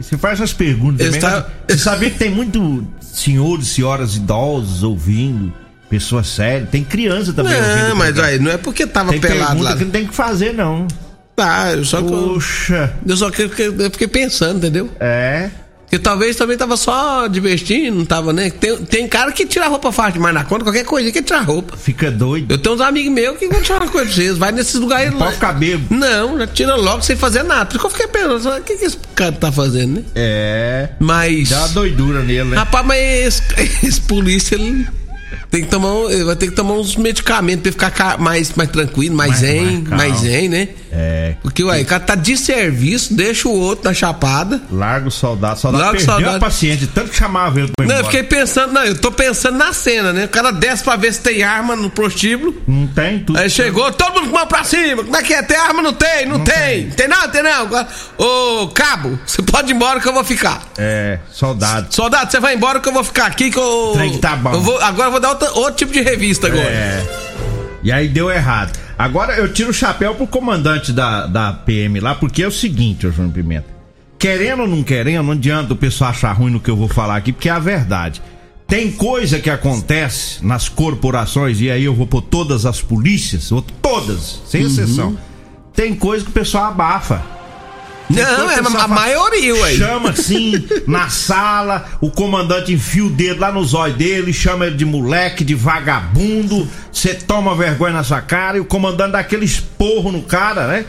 Você 0.00 0.16
faz 0.16 0.38
essas 0.40 0.54
perguntas 0.54 1.04
também. 1.06 1.20
tá- 1.20 1.46
Você 1.68 1.76
sabia 1.78 2.10
que 2.10 2.18
tem 2.18 2.30
muito 2.30 2.86
senhores 3.12 3.66
e 3.66 3.74
senhoras 3.74 4.16
idosos 4.16 4.82
ouvindo, 4.82 5.52
pessoas 5.88 6.28
sérias. 6.28 6.68
Tem 6.70 6.84
criança 6.84 7.32
também. 7.32 7.52
Não, 7.88 7.96
mas 7.96 8.18
aí, 8.18 8.38
não 8.38 8.50
é 8.50 8.56
porque 8.56 8.86
tava 8.86 9.10
Tem 9.10 9.20
pelado 9.20 9.62
lá. 9.62 9.76
que 9.76 9.84
não 9.84 9.90
tem 9.90 10.06
que 10.06 10.14
fazer, 10.14 10.52
não. 10.54 10.86
Tá, 11.34 11.72
eu 11.72 11.84
só 11.84 12.02
Poxa. 12.02 12.92
eu 13.06 13.16
só 13.16 13.30
que 13.30 13.42
eu 13.42 13.50
fiquei 13.90 14.06
pensando, 14.08 14.58
entendeu? 14.58 14.90
É. 15.00 15.50
Porque 15.90 15.98
talvez 15.98 16.36
também 16.36 16.56
tava 16.56 16.76
só 16.76 17.26
divertindo, 17.26 17.98
não 17.98 18.04
tava, 18.04 18.32
né? 18.32 18.48
Tem, 18.48 18.76
tem 18.76 19.08
cara 19.08 19.32
que 19.32 19.44
tira 19.44 19.64
a 19.64 19.68
roupa 19.68 19.90
fácil 19.90 20.12
demais 20.12 20.32
na 20.32 20.44
conta, 20.44 20.62
qualquer 20.62 20.84
coisa 20.84 21.10
que 21.10 21.20
tira 21.20 21.40
a 21.40 21.42
roupa. 21.42 21.76
Fica 21.76 22.12
doido. 22.12 22.52
Eu 22.52 22.58
tenho 22.58 22.76
uns 22.76 22.80
amigos 22.80 23.12
meus 23.12 23.36
que 23.36 23.48
vão 23.48 23.60
tirar 23.60 23.82
uma 23.82 23.90
coisa 23.90 24.06
pra 24.06 24.14
vocês, 24.14 24.38
vai 24.38 24.52
nesses 24.52 24.76
lugares 24.76 25.12
lá. 25.12 25.18
Pode 25.18 25.34
ficar 25.34 25.52
bêbado. 25.54 25.92
Não, 25.92 26.38
já 26.38 26.46
tira 26.46 26.76
logo 26.76 27.02
sem 27.02 27.16
fazer 27.16 27.42
nada. 27.42 27.66
Por 27.66 27.72
isso 27.72 27.80
que 27.80 27.86
eu 27.86 27.90
fiquei 27.90 28.06
pensando, 28.06 28.56
o 28.56 28.62
que, 28.62 28.76
que 28.76 28.84
esse 28.84 28.98
cara 29.16 29.32
tá 29.32 29.50
fazendo, 29.50 29.96
né? 29.96 30.04
É. 30.14 30.90
Mas. 31.00 31.48
Dá 31.48 31.58
uma 31.58 31.68
doidura 31.70 32.22
nele, 32.22 32.50
né? 32.50 32.56
Rapaz, 32.56 32.86
mas 32.86 33.00
esse, 33.00 33.42
esse 33.84 34.00
polícia, 34.02 34.54
ele. 34.54 34.86
Tem 35.50 35.62
que 35.62 35.68
tomar, 35.68 35.88
um- 35.92 36.24
vai 36.26 36.36
ter 36.36 36.46
que 36.48 36.54
tomar 36.54 36.74
uns 36.74 36.96
medicamentos 36.96 37.62
pra 37.62 37.72
ficar 37.72 37.90
ca- 37.90 38.18
mais, 38.18 38.52
mais 38.54 38.70
tranquilo, 38.70 39.14
mais, 39.16 39.30
Mais- 39.30 39.40
zen, 39.40 39.84
mais 39.88 40.10
mais 40.10 40.20
zen, 40.20 40.48
né? 40.48 40.68
É. 40.92 41.34
Porque, 41.42 41.62
ué, 41.62 41.80
o 41.82 41.86
cara 41.86 42.00
tá 42.02 42.14
de 42.16 42.36
serviço, 42.36 43.14
deixa 43.14 43.48
o 43.48 43.52
outro 43.52 43.84
na 43.84 43.94
chapada. 43.94 44.60
Larga 44.72 45.06
o 45.06 45.10
soldado. 45.10 45.58
Soldado 45.60 45.84
Larga 45.84 45.96
o 45.98 46.00
perdeu 46.00 46.14
soldado. 46.16 46.36
a 46.36 46.40
paciente, 46.40 46.86
tanto 46.88 47.10
que 47.10 47.16
chamava 47.16 47.60
ele 47.60 47.70
pra 47.76 47.84
ir 47.84 47.88
Não, 47.88 47.94
eu 47.94 48.00
embora. 48.00 48.12
fiquei 48.18 48.38
pensando, 48.38 48.72
não, 48.72 48.84
eu 48.84 48.98
tô 48.98 49.12
pensando 49.12 49.56
na 49.56 49.72
cena, 49.72 50.12
né? 50.12 50.24
O 50.24 50.28
cara 50.28 50.50
desce 50.50 50.82
pra 50.82 50.96
ver 50.96 51.12
se 51.14 51.20
tem 51.20 51.42
arma 51.44 51.76
no 51.76 51.90
prostíbulo. 51.90 52.54
Não 52.66 52.88
tem 52.88 53.20
tudo. 53.20 53.38
Aí 53.38 53.48
chegou, 53.48 53.92
todo 53.92 54.14
mundo 54.20 54.30
com 54.30 54.36
a 54.36 54.40
mão 54.40 54.48
pra 54.48 54.64
cima. 54.64 55.04
Como 55.04 55.16
é 55.16 55.22
que 55.22 55.32
é? 55.32 55.42
Tem 55.42 55.56
arma? 55.56 55.80
Não 55.80 55.92
tem, 55.92 56.26
não, 56.26 56.40
tem. 56.40 56.90
Tem 56.90 57.06
não, 57.06 57.28
tem 57.28 57.42
não. 57.42 57.68
Ô, 58.18 58.68
cabo, 58.68 59.18
você 59.24 59.42
pode 59.42 59.70
ir 59.72 59.74
embora 59.76 60.00
que 60.00 60.08
eu 60.08 60.12
vou 60.12 60.24
ficar. 60.24 60.60
É, 60.76 61.18
soldado. 61.32 61.86
Soldado, 61.94 62.30
você 62.32 62.40
vai 62.40 62.54
embora 62.54 62.80
que 62.80 62.88
eu 62.88 62.92
vou 62.92 63.04
ficar 63.04 63.26
aqui 63.26 63.50
que 63.50 63.58
eu. 63.58 63.92
Trem 63.94 64.10
que 64.12 64.18
tá 64.18 64.34
bom. 64.36 64.52
eu 64.54 64.60
vou- 64.60 64.80
agora 64.80 65.06
eu 65.08 65.12
vou 65.12 65.19
dar 65.20 65.30
outra- 65.30 65.52
outro 65.52 65.74
tipo 65.74 65.92
de 65.92 66.00
revista 66.02 66.46
agora. 66.48 66.62
É. 66.68 67.06
E 67.82 67.90
aí 67.92 68.08
deu 68.08 68.30
errado. 68.30 68.78
Agora 68.98 69.34
eu 69.36 69.52
tiro 69.52 69.70
o 69.70 69.74
chapéu 69.74 70.14
pro 70.14 70.26
comandante 70.26 70.92
da, 70.92 71.26
da 71.26 71.52
PM 71.52 71.98
lá, 72.00 72.14
porque 72.14 72.42
é 72.42 72.46
o 72.46 72.52
seguinte, 72.52 73.06
ô 73.06 73.10
João 73.12 73.30
Pimenta. 73.30 73.66
Querendo 74.18 74.62
ou 74.62 74.68
não 74.68 74.82
querendo, 74.82 75.22
não 75.24 75.32
adianta 75.32 75.72
o 75.72 75.76
pessoal 75.76 76.10
achar 76.10 76.32
ruim 76.32 76.50
no 76.52 76.60
que 76.60 76.70
eu 76.70 76.76
vou 76.76 76.88
falar 76.88 77.16
aqui, 77.16 77.32
porque 77.32 77.48
é 77.48 77.52
a 77.52 77.58
verdade. 77.58 78.20
Tem 78.66 78.92
coisa 78.92 79.38
que 79.40 79.48
acontece 79.48 80.44
nas 80.44 80.68
corporações, 80.68 81.60
e 81.60 81.70
aí 81.70 81.84
eu 81.84 81.94
vou 81.94 82.06
pôr 82.06 82.20
todas 82.22 82.66
as 82.66 82.80
polícias, 82.82 83.50
todas, 83.80 84.42
sem 84.46 84.62
exceção. 84.62 85.16
Tem 85.74 85.94
coisa 85.94 86.22
que 86.24 86.30
o 86.30 86.34
pessoal 86.34 86.66
abafa. 86.66 87.22
Não, 88.10 88.50
é 88.50 88.58
a 88.58 88.88
maioria, 88.88 89.54
ué. 89.54 89.74
Chama 89.74 90.10
assim, 90.10 90.64
na 90.86 91.08
sala, 91.08 91.86
o 92.00 92.10
comandante 92.10 92.72
enfia 92.72 93.04
o 93.04 93.10
dedo 93.10 93.40
lá 93.40 93.52
no 93.52 93.64
zóio 93.64 93.94
dele, 93.94 94.32
chama 94.32 94.66
ele 94.66 94.76
de 94.76 94.84
moleque, 94.84 95.44
de 95.44 95.54
vagabundo, 95.54 96.68
você 96.92 97.14
toma 97.14 97.54
vergonha 97.54 97.92
na 97.92 98.02
sua 98.02 98.20
cara 98.20 98.56
e 98.56 98.60
o 98.60 98.64
comandante 98.64 99.12
dá 99.12 99.20
aquele 99.20 99.44
esporro 99.44 100.10
no 100.10 100.22
cara, 100.22 100.66
né? 100.66 100.84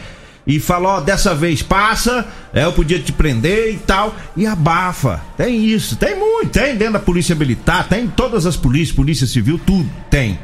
E 0.45 0.59
fala, 0.59 0.97
ó, 0.97 1.01
dessa 1.01 1.35
vez 1.35 1.61
passa, 1.61 2.25
é, 2.51 2.65
eu 2.65 2.73
podia 2.73 2.99
te 2.99 3.11
prender 3.11 3.73
e 3.75 3.77
tal, 3.77 4.15
e 4.35 4.47
abafa. 4.47 5.21
Tem 5.37 5.63
isso, 5.63 5.95
tem 5.95 6.17
muito, 6.17 6.49
tem 6.49 6.75
dentro 6.75 6.93
da 6.93 6.99
polícia 6.99 7.35
militar, 7.35 7.87
tem 7.87 8.05
em 8.05 8.07
todas 8.07 8.47
as 8.47 8.57
polícias, 8.57 8.95
polícia 8.95 9.27
civil, 9.27 9.59
tudo, 9.63 9.87
tem. 10.09 10.39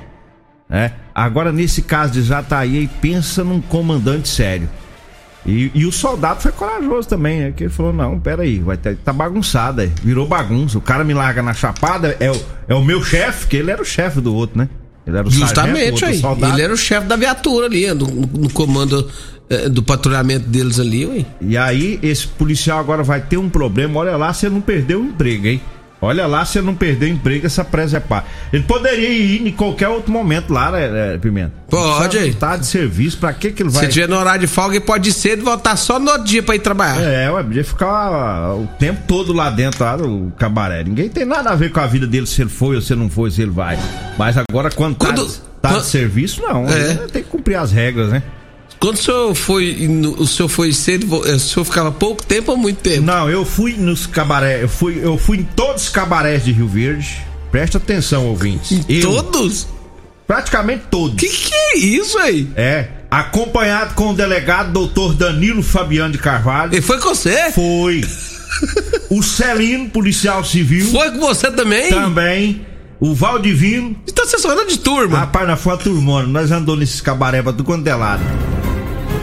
né? 0.70 0.94
Agora, 1.16 1.52
nesse 1.52 1.82
caso 1.82 2.14
de 2.14 2.22
Jataí, 2.22 2.78
aí 2.78 2.90
pensa 3.02 3.44
num 3.44 3.60
comandante 3.60 4.30
sério. 4.30 4.70
E, 5.48 5.72
e 5.74 5.86
o 5.86 5.92
soldado 5.92 6.42
foi 6.42 6.52
corajoso 6.52 7.08
também, 7.08 7.40
né? 7.40 7.54
Que 7.56 7.64
ele 7.64 7.74
falou: 7.74 7.94
não, 7.94 8.20
peraí, 8.20 8.60
vai 8.60 8.76
ter, 8.76 8.98
tá 8.98 9.14
bagunçado, 9.14 9.82
aí. 9.82 9.92
virou 10.04 10.28
bagunça. 10.28 10.78
O 10.78 10.82
cara 10.82 11.04
me 11.04 11.14
larga 11.14 11.42
na 11.42 11.54
chapada, 11.54 12.18
é 12.20 12.30
o, 12.30 12.42
é 12.68 12.76
o 12.76 12.84
meu 12.84 13.02
chefe, 13.04 13.48
que 13.48 13.56
ele 13.56 13.72
era 13.72 13.82
o 13.82 13.86
chefe 13.86 14.20
do 14.20 14.36
outro, 14.36 14.58
né? 14.58 14.68
Ele 15.06 15.18
era 15.18 15.26
o 15.26 15.32
sargento, 15.32 15.48
Justamente 15.48 15.92
outro 15.92 16.06
aí. 16.08 16.20
soldado. 16.20 16.54
Ele 16.54 16.62
era 16.62 16.74
o 16.74 16.78
chefe 16.78 17.08
da 17.08 17.16
viatura 17.16 17.66
ali, 17.66 17.88
no, 17.94 18.08
no 18.08 18.50
comando 18.50 19.10
eh, 19.50 19.70
do 19.70 19.82
patrulhamento 19.82 20.50
deles 20.50 20.82
ali, 20.82 21.06
ué. 21.06 21.26
E 21.40 21.58
aí, 21.58 21.98
esse 22.04 22.28
policial 22.28 22.80
agora 22.80 23.04
vai 23.04 23.22
ter 23.22 23.38
um 23.38 23.48
problema. 23.48 24.02
Olha 24.02 24.18
lá, 24.18 24.34
você 24.34 24.50
não 24.50 24.60
perdeu 24.60 25.00
o 25.00 25.06
emprego, 25.06 25.48
hein? 25.48 25.62
Olha 26.00 26.28
lá, 26.28 26.46
você 26.46 26.62
não 26.62 26.76
perdeu 26.76 27.10
o 27.10 27.12
emprego, 27.12 27.46
essa 27.48 27.64
presa 27.66 27.98
é 27.98 28.00
pá. 28.00 28.24
Ele 28.54 28.62
poderia 28.64 29.10
ir 29.10 29.48
em 29.48 29.52
qualquer 29.52 29.88
outro 29.88 30.12
momento 30.12 30.54
lá, 30.54 30.70
né, 30.72 30.88
né, 30.90 31.18
Pimenta? 31.18 31.54
Pode. 31.70 32.34
Tá 32.36 32.56
de 32.56 32.68
serviço, 32.68 33.18
pra 33.18 33.34
que 33.34 33.52
que 33.52 33.64
ele 33.64 33.70
vai. 33.70 33.86
Se 33.86 33.92
tiver 33.92 34.08
no 34.08 34.16
horário 34.16 34.42
de 34.42 34.48
folga, 34.48 34.76
ele 34.76 34.86
pode 34.86 35.12
ser 35.12 35.38
de 35.38 35.42
voltar 35.42 35.76
só 35.76 36.00
no 36.00 36.12
outro 36.12 36.24
dia 36.26 36.44
pra 36.44 36.56
ir 36.56 36.60
trabalhar. 36.60 37.02
É, 37.02 37.32
ué, 37.32 37.42
podia 37.44 37.64
ficar 37.64 38.54
o 38.54 38.68
tempo 38.78 39.02
todo 39.08 39.34
lá 39.34 39.50
dentro, 39.50 39.84
lá 39.84 39.98
no 39.98 40.32
cabaré. 40.38 40.84
Ninguém 40.84 41.10
tem 41.10 41.26
nada 41.26 41.50
a 41.50 41.56
ver 41.56 41.72
com 41.72 41.80
a 41.80 41.88
vida 41.88 42.06
dele, 42.06 42.28
se 42.28 42.42
ele 42.44 42.50
foi 42.52 42.76
ou 42.76 42.82
se 42.82 42.94
ele 42.94 43.02
não 43.02 43.10
foi, 43.10 43.32
se 43.32 43.42
ele 43.42 43.52
vai. 43.52 43.78
Mas 44.20 44.36
agora, 44.38 44.70
quando, 44.70 44.96
tá, 44.98 45.08
Quando- 45.08 45.28
tá 45.62 45.70
quando- 45.70 45.82
de 45.82 45.88
serviço, 45.88 46.42
não. 46.44 46.68
É. 46.70 46.92
Ele 46.92 47.08
Tem 47.12 47.24
que 47.24 47.30
cumprir 47.30 47.56
as 47.56 47.72
regras, 47.72 48.10
né? 48.10 48.22
Quando 48.80 48.96
o 48.96 49.02
senhor 49.02 49.36
foi. 49.36 49.88
no- 49.90 50.22
O 50.22 50.28
senhor 50.28 50.48
foi 50.50 50.72
cedo, 50.72 51.08
vo- 51.08 51.20
o 51.22 51.40
senhor 51.40 51.66
ficava 51.66 51.92
pouco 51.92 52.24
tempo 52.24 52.52
ou 52.52 52.58
muito 52.58 52.78
tempo? 52.78 53.02
Não, 53.02 53.30
eu 53.30 53.44
fui 53.44 53.74
nos 53.74 54.06
cabaré, 54.06 54.64
eu 54.64 54.70
fui, 54.70 55.00
eu 55.02 55.18
fui 55.18 55.38
em 55.40 55.44
todos 55.44 55.84
os 55.84 55.90
cabarés 55.90 56.46
de 56.46 56.52
Rio 56.52 56.68
Verde. 56.68 57.26
Presta 57.52 57.78
atenção, 57.78 58.26
ouvintes. 58.28 58.72
Em 58.88 58.98
Eu, 59.00 59.02
todos? 59.24 59.68
Praticamente 60.28 60.84
todos. 60.92 61.16
Que 61.20 61.28
que 61.30 61.54
é 61.56 61.78
isso 61.78 62.18
aí? 62.20 62.50
É, 62.56 62.88
acompanhado 63.10 63.94
com 63.96 64.10
o 64.10 64.14
delegado 64.14 64.72
doutor 64.74 65.14
Danilo 65.14 65.64
Fabiano 65.64 66.12
de 66.12 66.18
Carvalho. 66.18 66.74
Ele 66.74 66.82
foi 66.82 67.00
com 67.00 67.10
você? 67.16 67.52
Foi. 67.54 68.04
o 69.10 69.24
Celino, 69.24 69.90
policial 69.90 70.44
civil. 70.44 70.86
Foi 70.92 71.12
com 71.12 71.20
você 71.20 71.50
também? 71.52 71.90
Também. 71.90 72.66
O 73.00 73.14
Valdivino. 73.14 73.96
Então 74.08 74.26
você 74.26 74.38
só 74.40 74.52
anda 74.52 74.66
de 74.66 74.78
turma. 74.80 75.20
Rapaz, 75.20 75.48
nós 75.48 75.62
fomos 75.62 75.84
turmando, 75.84 76.28
nós 76.30 76.52
andamos 76.52 76.80
nesses 76.80 77.00
cabaré 77.00 77.42
pra 77.42 77.52
tudo 77.54 77.64
quanto 77.64 77.88
é 77.88 77.96
lado. 77.96 78.24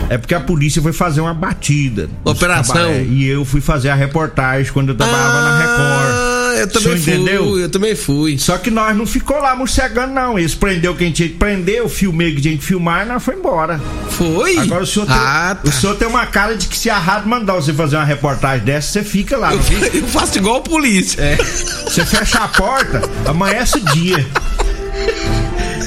É 0.09 0.17
porque 0.17 0.35
a 0.35 0.39
polícia 0.39 0.81
foi 0.81 0.93
fazer 0.93 1.21
uma 1.21 1.33
batida. 1.33 2.07
Operação. 2.23 2.75
cabaré, 2.75 3.03
E 3.03 3.25
eu 3.27 3.43
fui 3.43 3.59
fazer 3.61 3.89
a 3.89 3.95
reportagem 3.95 4.71
quando 4.71 4.89
eu 4.89 4.95
trabalhava 4.95 5.41
na 5.41 5.57
Record. 5.59 6.15
Ah, 6.15 6.55
eu 6.59 6.67
também 6.67 6.81
senhor 6.97 6.97
fui. 6.99 7.13
entendeu? 7.13 7.59
Eu 7.59 7.69
também 7.69 7.95
fui. 7.95 8.37
Só 8.37 8.57
que 8.57 8.69
nós 8.71 8.95
não 8.95 9.05
ficou 9.05 9.37
lá 9.39 9.55
morcegando, 9.55 10.13
não. 10.13 10.37
Eles 10.37 10.53
prendeu 10.55 10.95
quem 10.95 11.11
tinha 11.11 11.27
que 11.27 11.35
prender, 11.35 11.77
eu 11.77 11.89
filmei 11.89 12.33
que 12.35 12.41
tinha 12.41 12.55
que 12.57 12.63
filmar 12.63 13.05
e 13.05 13.09
nós 13.09 13.23
foi 13.23 13.35
embora. 13.35 13.81
Foi? 14.11 14.57
Agora 14.59 14.83
o 14.83 14.87
senhor, 14.87 15.05
tem, 15.07 15.15
Ah, 15.15 15.57
tá. 15.61 15.69
o 15.69 15.71
senhor 15.71 15.95
tem 15.95 16.07
uma 16.07 16.25
cara 16.27 16.55
de 16.55 16.67
que 16.67 16.77
se 16.77 16.89
a 16.89 16.97
rádio 16.97 17.27
mandar 17.27 17.53
você 17.55 17.73
fazer 17.73 17.95
uma 17.97 18.05
reportagem 18.05 18.63
dessa, 18.65 18.91
você 18.93 19.03
fica 19.03 19.35
lá. 19.37 19.53
Eu, 19.53 19.61
fica? 19.61 19.97
eu 19.97 20.03
faço 20.07 20.37
igual 20.37 20.57
a 20.57 20.61
polícia. 20.61 21.19
É. 21.21 21.35
Você 21.35 22.05
fecha 22.05 22.39
a 22.39 22.47
porta, 22.47 23.01
amanhece 23.25 23.77
o 23.77 23.81
dia. 23.93 24.25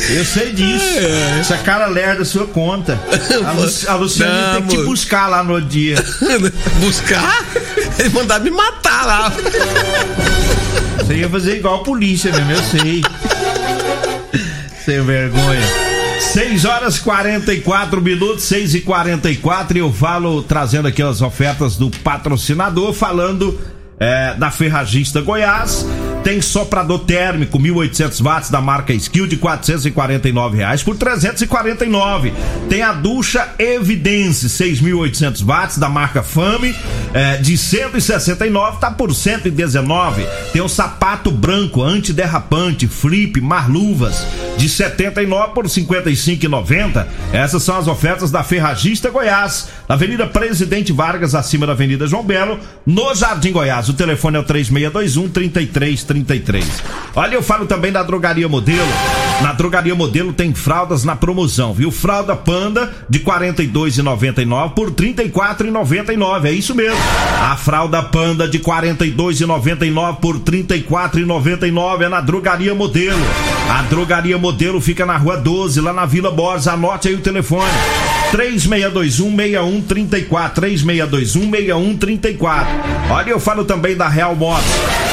Eu 0.09 0.25
sei 0.25 0.53
disso. 0.53 0.99
É. 0.99 1.41
Essa 1.41 1.59
cara 1.59 1.87
lerda 1.87 2.25
sua 2.25 2.47
conta. 2.47 2.99
A, 3.47 3.53
Lu, 3.53 3.71
a 3.89 3.95
Luciana 3.95 4.55
tem 4.55 4.63
que 4.63 4.77
te 4.77 4.83
buscar 4.85 5.27
lá 5.27 5.43
no 5.45 5.61
dia. 5.61 5.97
Buscar? 6.81 7.45
Ele 7.99 8.09
mandar 8.11 8.41
me 8.41 8.51
matar 8.51 9.07
lá. 9.07 9.33
Você 10.99 11.15
ia 11.15 11.29
fazer 11.29 11.59
igual 11.59 11.81
a 11.81 11.85
polícia 11.85 12.33
mesmo, 12.33 12.53
eu 12.53 12.63
sei. 12.63 13.03
Sem 14.85 15.03
vergonha. 15.03 15.89
6 16.21 16.65
horas 16.65 16.99
44 16.99 18.03
minutos, 18.03 18.45
6 18.45 18.75
e 18.75 18.81
44 18.81 19.79
e 19.79 19.81
eu 19.81 19.93
falo, 19.93 20.43
trazendo 20.43 20.89
aqui 20.89 21.03
as 21.03 21.23
ofertas 21.23 21.77
do 21.77 21.91
patrocinador, 21.91 22.93
falando 22.93 23.59
é, 23.99 24.35
da 24.35 24.51
Ferragista 24.51 25.21
Goiás. 25.21 25.87
Tem 26.29 26.43
soprador 26.43 26.99
térmico 27.07 27.59
1800 27.59 28.21
watts 28.21 28.51
da 28.51 28.61
marca 28.61 28.93
Skill 28.93 29.27
de 29.27 29.39
449 29.39 30.59
reais 30.59 30.83
por 30.83 30.95
349. 30.95 32.35
Tem 32.69 32.83
a 32.83 32.93
ducha 32.93 33.55
Evidence 33.59 34.47
6800 34.47 35.41
watts 35.41 35.79
da 35.79 35.89
marca 35.89 36.23
Fame 36.23 36.77
é, 37.15 37.39
de 37.39 37.57
169 37.57 38.79
tá 38.79 38.91
por 38.91 39.15
119. 39.15 40.27
Tem 40.53 40.61
o 40.61 40.69
sapato 40.69 41.31
branco 41.31 41.83
antiderrapante 41.83 42.87
Flip 42.87 43.41
Marluvas 43.41 44.27
de 44.59 44.69
79 44.69 45.55
por 45.55 45.65
55,90. 45.65 47.07
Essas 47.33 47.63
são 47.63 47.79
as 47.79 47.87
ofertas 47.87 48.31
da 48.31 48.43
Ferragista 48.43 49.09
Goiás, 49.09 49.69
na 49.89 49.95
Avenida 49.95 50.27
Presidente 50.27 50.93
Vargas, 50.93 51.35
acima 51.35 51.67
da 51.67 51.73
Avenida 51.73 52.07
João 52.07 52.25
Belo, 52.25 52.59
no 52.85 53.15
Jardim 53.15 53.53
Goiás. 53.53 53.89
O 53.89 53.95
telefone 53.95 54.37
é 54.37 54.41
o 54.41 54.45
3621 54.45 55.29
3333. 56.25 56.83
Olha, 57.15 57.35
eu 57.35 57.43
falo 57.43 57.67
também 57.67 57.93
da 57.93 58.03
Drogaria 58.03 58.49
Modelo. 58.49 59.28
Na 59.43 59.53
Drogaria 59.53 59.95
Modelo 59.95 60.33
tem 60.33 60.53
fraldas 60.53 61.05
na 61.05 61.15
promoção, 61.15 61.73
viu? 61.73 61.93
Fralda 61.93 62.35
Panda 62.35 62.93
de 63.09 63.19
R$ 63.19 63.25
42,99 63.25 64.75
por 64.75 64.89
R$ 64.89 64.95
34,99. 64.95 66.45
É 66.45 66.53
isso 66.53 66.75
mesmo. 66.75 66.99
A 67.41 67.57
fralda 67.57 68.03
Panda 68.03 68.49
de 68.49 68.59
R$ 68.59 68.65
42,99 68.65 70.17
por 70.17 70.35
R$ 70.37 70.43
34,99 70.43 72.03
é 72.03 72.09
na 72.09 72.21
Drogaria 72.21 72.75
Modelo. 72.75 73.21
A 73.71 73.83
Drogaria 73.83 74.39
Modelo 74.39 74.81
fica 74.81 75.07
na 75.07 75.17
Rua 75.17 75.37
12, 75.37 75.81
lá 75.81 75.93
na 75.93 76.05
Vila 76.05 76.33
Borges. 76.33 76.67
Anote 76.67 77.07
aí 77.09 77.15
o 77.15 77.21
telefone. 77.21 77.71
3621-6134. 78.33 80.55
3621-6134. 80.55 82.67
Olha, 83.11 83.31
eu 83.31 83.41
falo 83.41 83.65
também 83.65 83.97
da 83.97 84.09
Real 84.09 84.35
Motos. 84.35 84.67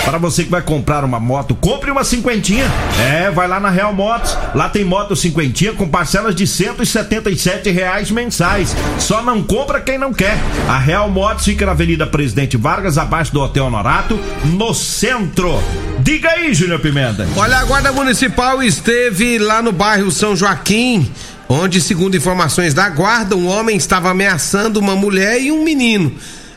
Para 0.04 0.18
você 0.18 0.44
que 0.44 0.52
vai 0.52 0.62
comprar 0.62 1.04
uma 1.04 1.20
moto, 1.20 1.56
compre 1.56 1.90
uma 1.90 2.04
cinquentinha. 2.04 2.66
É, 3.00 3.32
vai 3.32 3.48
lá 3.48 3.60
na 3.60 3.70
Real 3.70 3.94
Motos. 3.94 4.15
Lá 4.54 4.70
tem 4.70 4.84
moto 4.84 5.16
cinquentinha 5.16 5.74
com 5.74 5.88
parcelas 5.88 6.36
de 6.36 6.46
177 6.48 7.70
reais 7.72 8.12
mensais. 8.12 8.76
Só 9.00 9.22
não 9.22 9.44
compra 9.44 9.82
quem 9.82 9.98
não 9.98 10.14
quer. 10.14 10.38
A 10.68 10.78
Real 10.78 11.10
Motos 11.10 11.46
fica 11.46 11.66
na 11.66 11.72
Avenida 11.72 12.08
Presidente 12.08 12.58
Vargas, 12.58 12.98
abaixo 12.98 13.34
do 13.34 13.42
Hotel 13.42 13.66
Honorato, 13.66 14.20
no 14.46 14.74
centro. 14.74 15.62
Diga 16.00 16.30
aí, 16.30 16.54
Júnior 16.54 16.80
Pimenta. 16.80 17.28
Olha, 17.36 17.58
a 17.58 17.66
Guarda 17.66 17.92
Municipal 17.92 18.62
esteve 18.62 19.38
lá 19.38 19.62
no 19.62 19.72
bairro 19.72 20.12
São 20.12 20.36
Joaquim, 20.36 21.12
onde, 21.50 21.82
segundo 21.82 22.16
informações 22.16 22.74
da 22.74 22.90
Guarda, 22.90 23.36
um 23.36 23.48
homem 23.48 23.76
estava 23.76 24.10
ameaçando 24.10 24.80
uma 24.80 24.96
mulher 24.96 25.42
e 25.42 25.52
um 25.52 25.64
menino. 25.64 26.14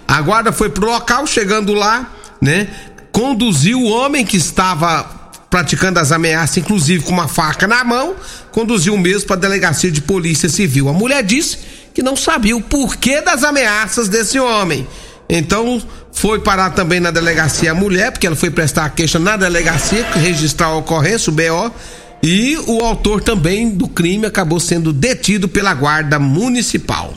A 0.07 0.21
Guarda 0.21 0.53
foi 0.53 0.71
pro 0.71 0.87
local, 0.87 1.27
chegando 1.27 1.75
lá, 1.75 2.11
né? 2.41 2.69
Conduziu 3.13 3.81
o 3.81 3.91
homem 3.91 4.25
que 4.25 4.37
estava 4.37 5.18
praticando 5.51 5.99
as 5.99 6.13
ameaças, 6.13 6.59
inclusive 6.59 7.05
com 7.05 7.13
uma 7.13 7.29
faca 7.29 7.67
na 7.67 7.83
mão, 7.83 8.15
conduziu 8.53 8.95
o 8.95 8.99
mesmo 8.99 9.27
para 9.27 9.37
a 9.37 9.41
delegacia 9.41 9.91
de 9.91 10.03
polícia 10.03 10.49
civil. 10.49 10.89
A 10.89 10.93
mulher 10.93 11.23
disse 11.23 11.59
que 11.95 12.03
não 12.03 12.17
sabia 12.17 12.57
o 12.57 12.61
porquê 12.61 13.21
das 13.21 13.43
ameaças 13.43 14.09
desse 14.09 14.39
homem. 14.39 14.87
Então 15.29 15.83
foi 16.13 16.41
parar 16.41 16.71
também 16.71 17.01
na 17.01 17.11
delegacia 17.11 17.73
a 17.73 17.75
mulher, 17.75 18.11
porque 18.13 18.27
ela 18.27 18.37
foi 18.37 18.51
prestar 18.51 18.85
a 18.85 18.91
queixa 18.91 19.19
na 19.19 19.37
delegacia, 19.37 20.07
registrar 20.15 20.69
a 20.69 20.77
ocorrência, 20.77 21.31
o 21.31 21.35
BO, 21.35 21.73
e 22.23 22.59
o 22.67 22.85
autor 22.85 23.23
também 23.23 23.71
do 23.71 23.87
crime 23.87 24.27
acabou 24.27 24.59
sendo 24.59 24.93
detido 24.93 25.49
pela 25.49 25.73
guarda 25.75 26.19
municipal. 26.19 27.15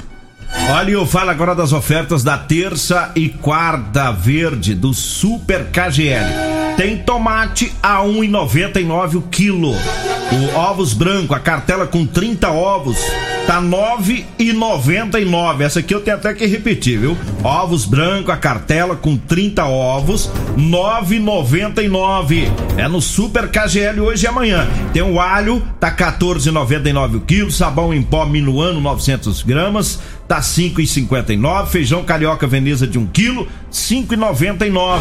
Olha, 0.70 0.92
eu 0.92 1.06
falo 1.06 1.30
agora 1.30 1.56
das 1.56 1.74
ofertas 1.74 2.24
da 2.24 2.38
terça 2.38 3.12
e 3.16 3.30
quarta 3.30 4.12
verde 4.12 4.76
do 4.76 4.94
Super 4.94 5.68
KGL. 5.72 6.71
Tem 6.82 6.98
tomate 6.98 7.72
a 7.84 8.00
1,99 8.00 9.18
o 9.18 9.22
quilo. 9.22 9.70
O 9.70 10.58
ovos 10.58 10.96
branco, 10.96 11.36
a 11.36 11.40
cartela 11.40 11.86
com 11.86 12.08
30 12.08 12.50
ovos, 12.50 12.98
tá 13.46 13.62
9,99. 13.62 15.62
Essa 15.62 15.80
aqui 15.80 15.94
eu 15.94 16.02
tenho 16.02 16.18
até 16.18 16.34
que 16.34 16.48
repetir, 16.48 16.98
viu? 16.98 17.16
Ovos 17.44 17.86
branco, 17.86 18.32
a 18.32 18.38
cartela 18.38 18.96
com 18.96 19.16
30 19.16 19.64
ovos, 19.66 20.32
9,99. 20.58 22.50
É 22.78 22.88
no 22.88 23.00
Super 23.00 23.50
KGL 23.50 24.00
hoje 24.00 24.26
e 24.26 24.28
amanhã. 24.28 24.68
Tem 24.94 25.04
o 25.04 25.20
alho, 25.20 25.62
tá 25.80 25.96
14,99 25.96 27.18
o 27.18 27.22
quilo, 27.22 27.52
sabão 27.52 27.94
em 27.94 28.02
pó 28.02 28.26
minuano 28.26 28.82
900 28.82 29.44
gramas, 29.44 30.00
tá 30.28 30.40
5,59. 30.40 31.68
Feijão 31.68 32.04
carioca 32.04 32.48
Veneza 32.48 32.88
de 32.88 32.98
1 32.98 33.06
quilo, 33.08 33.48
5,99. 33.70 35.00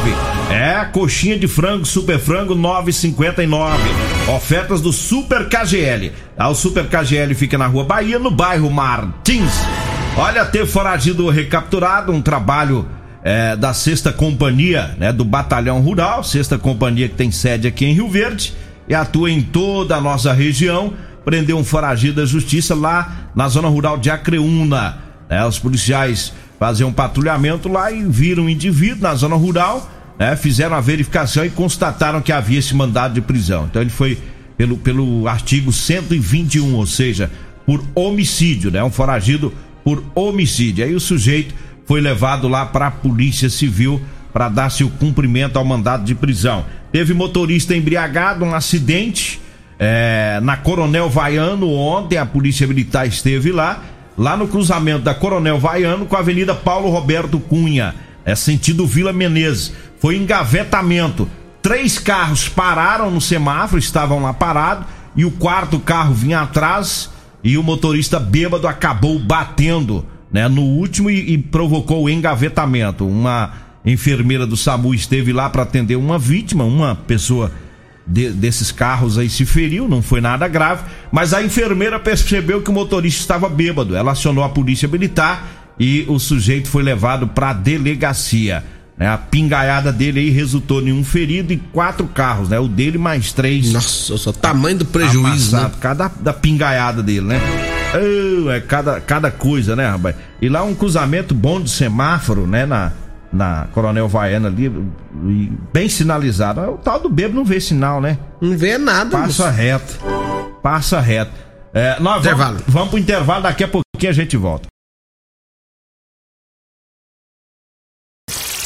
É, 0.51 0.85
coxinha 0.93 1.39
de 1.39 1.47
frango, 1.47 1.70
super 1.85 2.19
frango, 2.19 2.55
9,59. 2.55 3.79
Ofertas 4.35 4.81
do 4.81 4.93
Super 4.93 5.49
KGL. 5.49 6.13
Ah, 6.37 6.49
o 6.49 6.55
Super 6.55 6.87
KGL 6.89 7.35
fica 7.35 7.57
na 7.57 7.67
Rua 7.67 7.85
Bahia, 7.85 8.19
no 8.19 8.31
bairro 8.31 8.71
Martins. 8.71 9.53
Olha, 10.17 10.45
ter 10.45 10.67
foragido 10.67 11.29
recapturado, 11.31 12.13
um 12.13 12.21
trabalho 12.21 12.87
é, 13.23 13.57
da 13.57 13.73
sexta 13.73 14.13
companhia, 14.13 14.95
né, 14.99 15.13
do 15.13 15.25
Batalhão 15.25 15.81
Rural, 15.81 16.25
sexta 16.25 16.59
companhia 16.59 17.09
que 17.09 17.15
tem 17.15 17.31
sede 17.31 17.69
aqui 17.69 17.85
em 17.87 17.95
Rio 17.95 18.09
Verde 18.09 18.55
e 18.89 18.95
atua 18.95 19.31
em 19.31 19.41
toda 19.41 19.97
a 19.97 20.01
nossa 20.01 20.33
região. 20.33 20.93
Prendeu 21.25 21.57
um 21.59 21.65
foragido 21.65 22.21
da 22.21 22.27
justiça 22.27 22.75
lá 22.75 23.31
na 23.35 23.49
zona 23.49 23.69
rural 23.69 23.99
de 23.99 24.11
Acreúna. 24.11 24.99
Né? 25.29 25.45
Os 25.45 25.59
policiais 25.59 26.33
faziam 26.59 26.91
um 26.91 26.93
patrulhamento 26.93 27.69
lá 27.69 27.93
e 27.93 28.03
viram 28.03 28.45
um 28.45 28.49
indivíduo 28.49 29.03
na 29.03 29.15
zona 29.15 29.37
rural, 29.37 29.89
né? 30.21 30.37
fizeram 30.37 30.77
a 30.77 30.81
verificação 30.81 31.45
e 31.45 31.51
constataram 31.51 32.21
que 32.21 32.31
havia 32.31 32.59
esse 32.59 32.75
mandado 32.75 33.15
de 33.15 33.23
prisão. 33.23 33.67
Então 33.71 33.81
ele 33.81 33.91
foi 33.91 34.19
pelo, 34.57 34.77
pelo 34.77 35.27
artigo 35.27 35.73
121, 35.73 36.75
ou 36.75 36.85
seja, 36.87 37.31
por 37.65 37.83
homicídio, 37.95 38.71
né? 38.71 38.85
Um 38.85 38.91
foragido 38.91 39.55
por 39.83 40.05
homicídio. 40.15 40.85
Aí 40.85 40.95
o 40.95 41.01
sujeito 41.01 41.55
foi 41.87 42.03
levado 42.03 42.47
lá 42.47 42.67
para 42.67 42.89
a 42.89 42.91
Polícia 42.91 43.49
Civil 43.49 44.01
para 44.33 44.51
dar 44.51 44.71
seu 44.71 44.91
cumprimento 44.91 45.57
ao 45.57 45.65
mandado 45.65 46.05
de 46.05 46.15
prisão. 46.15 46.67
Teve 46.93 47.15
motorista 47.15 47.75
embriagado, 47.75 48.45
um 48.45 48.55
acidente 48.55 49.41
é, 49.79 50.39
na 50.43 50.59
Coronel 50.59 51.09
Vaiano 51.09 51.71
ontem, 51.71 52.19
a 52.19 52.27
Polícia 52.27 52.67
Militar 52.67 53.07
esteve 53.09 53.51
lá 53.51 53.83
lá 54.19 54.37
no 54.37 54.47
cruzamento 54.47 55.01
da 55.01 55.15
Coronel 55.15 55.59
Vaiano 55.59 56.05
com 56.05 56.15
a 56.15 56.19
Avenida 56.19 56.55
Paulo 56.55 56.91
Roberto 56.91 57.41
Cunha, 57.41 57.95
é 58.25 58.35
sentido 58.35 58.87
Vila 58.87 59.13
Menezes. 59.13 59.73
Foi 59.99 60.17
engavetamento. 60.17 61.29
Três 61.63 61.99
carros 61.99 62.49
pararam 62.49 63.11
no 63.11 63.21
semáforo, 63.21 63.79
estavam 63.79 64.23
lá 64.23 64.33
parados, 64.33 64.87
e 65.15 65.25
o 65.25 65.31
quarto 65.31 65.79
carro 65.79 66.15
vinha 66.15 66.41
atrás 66.41 67.11
e 67.43 67.57
o 67.59 67.63
motorista 67.63 68.19
bêbado 68.19 68.69
acabou 68.69 69.19
batendo, 69.19 70.05
né, 70.31 70.49
no 70.49 70.63
último 70.63 71.11
e, 71.11 71.33
e 71.33 71.39
provocou 71.39 72.05
o 72.05 72.11
engavetamento. 72.11 73.07
Uma 73.07 73.53
enfermeira 73.85 74.47
do 74.47 74.57
SAMU 74.57 74.95
esteve 74.95 75.33
lá 75.33 75.49
para 75.49 75.63
atender 75.63 75.97
uma 75.97 76.19
vítima, 76.19 76.65
uma 76.65 76.95
pessoa 76.95 77.51
de, 78.07 78.31
desses 78.31 78.71
carros 78.71 79.19
aí 79.19 79.29
se 79.29 79.45
feriu, 79.45 79.89
não 79.89 80.03
foi 80.03 80.21
nada 80.21 80.47
grave, 80.49 80.85
mas 81.11 81.33
a 81.33 81.43
enfermeira 81.43 81.99
percebeu 81.99 82.63
que 82.63 82.71
o 82.71 82.73
motorista 82.73 83.21
estava 83.21 83.49
bêbado. 83.49 83.97
Ela 83.97 84.13
acionou 84.13 84.45
a 84.45 84.49
polícia 84.49 84.89
militar 84.89 85.60
e 85.81 86.05
o 86.09 86.19
sujeito 86.19 86.69
foi 86.69 86.83
levado 86.83 87.27
para 87.27 87.51
a 87.51 87.53
delegacia. 87.55 88.63
Né? 88.99 89.09
A 89.09 89.17
pingaiada 89.17 89.91
dele 89.91 90.21
aí 90.21 90.29
resultou 90.29 90.83
em 90.83 90.93
um 90.93 91.03
ferido 91.03 91.55
e 91.55 91.57
quatro 91.57 92.07
carros, 92.07 92.51
né? 92.51 92.61
O 92.61 92.69
dele 92.69 92.99
mais 92.99 93.33
três. 93.33 93.73
Nossa, 93.73 94.19
só 94.19 94.31
tamanho 94.31 94.77
do 94.77 94.85
prejuízo, 94.85 95.57
né? 95.57 95.71
Cada 95.81 96.09
da 96.21 96.35
pingaiada 96.35 97.03
dele, 97.03 97.23
né? 97.23 97.41
Oh, 97.95 98.51
é 98.51 98.61
cada, 98.61 99.01
cada 99.01 99.31
coisa, 99.31 99.75
né, 99.75 99.89
rapaz? 99.89 100.15
E 100.41 100.51
lá 100.51 100.63
um 100.63 100.75
cruzamento 100.75 101.35
bom 101.35 101.59
de 101.59 101.71
semáforo, 101.71 102.47
né? 102.47 102.67
Na, 102.67 102.93
na 103.33 103.67
Coronel 103.73 104.07
Vaiana 104.07 104.49
ali, 104.49 104.71
bem 105.73 105.89
sinalizado. 105.89 106.61
O 106.61 106.77
tal 106.77 107.01
do 107.01 107.09
bebo 107.09 107.35
não 107.35 107.45
vê 107.45 107.59
sinal, 107.59 108.03
né? 108.03 108.19
Não 108.39 108.55
vê 108.55 108.77
nada. 108.77 109.13
Passa 109.13 109.47
moço. 109.47 109.57
reto. 109.57 109.99
Passa 110.63 111.01
reto. 111.01 111.33
É, 111.73 111.99
nós 112.01 112.21
intervalo. 112.21 112.59
Vamos, 112.59 112.75
vamos 112.75 112.89
pro 112.91 112.99
intervalo, 112.99 113.45
daqui 113.45 113.65
a 113.65 113.69
pouquinho 113.69 114.11
a 114.11 114.15
gente 114.15 114.37
volta. 114.37 114.69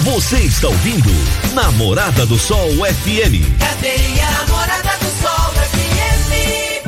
Você 0.04 0.36
está 0.40 0.68
ouvindo 0.68 1.10
Namorada 1.54 2.26
do 2.26 2.38
Sol 2.38 2.68
FM. 2.70 3.58
Cadê 3.58 4.20
a 4.20 4.30
Namorada 4.38 4.98
do 4.98 5.06
Sol 5.20 5.52
FM? 5.54 6.84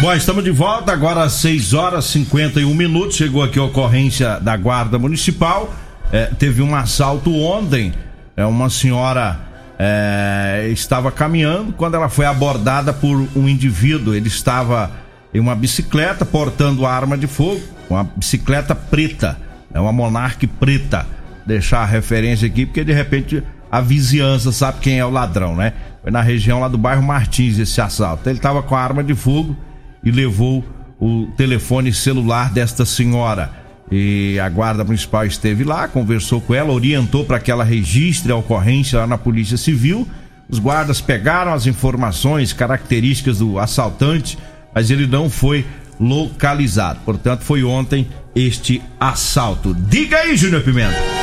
Bom, 0.00 0.14
estamos 0.14 0.44
de 0.44 0.52
volta 0.52 0.92
agora 0.92 1.24
às 1.24 1.32
6 1.34 1.74
horas 1.74 2.04
e 2.06 2.12
51 2.12 2.72
minutos. 2.74 3.16
Chegou 3.16 3.42
aqui 3.42 3.58
a 3.58 3.64
ocorrência 3.64 4.38
da 4.40 4.56
Guarda 4.56 4.98
Municipal 4.98 5.74
é, 6.12 6.26
teve 6.26 6.62
um 6.62 6.76
assalto 6.76 7.34
ontem. 7.34 7.92
É, 8.36 8.44
uma 8.44 8.70
senhora 8.70 9.40
é, 9.78 10.68
estava 10.70 11.10
caminhando 11.10 11.72
quando 11.72 11.94
ela 11.94 12.08
foi 12.08 12.26
abordada 12.26 12.92
por 12.92 13.26
um 13.34 13.48
indivíduo. 13.48 14.14
Ele 14.14 14.28
estava 14.28 14.92
em 15.34 15.40
uma 15.40 15.56
bicicleta 15.56 16.24
portando 16.24 16.86
arma 16.86 17.18
de 17.18 17.26
fogo, 17.26 17.62
uma 17.88 18.04
bicicleta 18.04 18.74
preta, 18.74 19.36
é 19.72 19.80
uma 19.80 19.92
Monarch 19.92 20.46
preta. 20.46 21.06
Deixar 21.46 21.82
a 21.82 21.86
referência 21.86 22.46
aqui, 22.46 22.66
porque 22.66 22.84
de 22.84 22.92
repente 22.92 23.42
a 23.70 23.80
vizinhança 23.80 24.52
sabe 24.52 24.80
quem 24.80 24.98
é 24.98 25.04
o 25.04 25.10
ladrão, 25.10 25.56
né? 25.56 25.72
Foi 26.02 26.10
na 26.10 26.20
região 26.20 26.60
lá 26.60 26.68
do 26.68 26.76
bairro 26.76 27.02
Martins 27.02 27.58
esse 27.58 27.80
assalto. 27.80 28.28
Ele 28.28 28.38
estava 28.38 28.62
com 28.62 28.74
a 28.74 28.80
arma 28.80 29.02
de 29.02 29.14
fogo 29.14 29.56
e 30.04 30.10
levou 30.10 30.64
o 31.00 31.26
telefone 31.36 31.92
celular 31.92 32.52
desta 32.52 32.84
senhora. 32.84 33.50
E 33.90 34.38
a 34.38 34.48
guarda 34.48 34.84
municipal 34.84 35.24
esteve 35.24 35.64
lá, 35.64 35.88
conversou 35.88 36.40
com 36.40 36.54
ela, 36.54 36.72
orientou 36.72 37.24
para 37.24 37.38
que 37.38 37.50
ela 37.50 37.64
registre 37.64 38.30
a 38.30 38.36
ocorrência 38.36 39.00
lá 39.00 39.06
na 39.06 39.18
Polícia 39.18 39.56
Civil. 39.56 40.06
Os 40.48 40.58
guardas 40.58 41.00
pegaram 41.00 41.52
as 41.52 41.66
informações, 41.66 42.52
características 42.52 43.38
do 43.38 43.58
assaltante, 43.58 44.38
mas 44.74 44.90
ele 44.90 45.06
não 45.06 45.30
foi 45.30 45.64
localizado. 45.98 47.00
Portanto, 47.04 47.42
foi 47.42 47.64
ontem 47.64 48.08
este 48.34 48.82
assalto. 48.98 49.74
Diga 49.74 50.18
aí, 50.18 50.36
Júnior 50.36 50.62
Pimenta. 50.62 51.21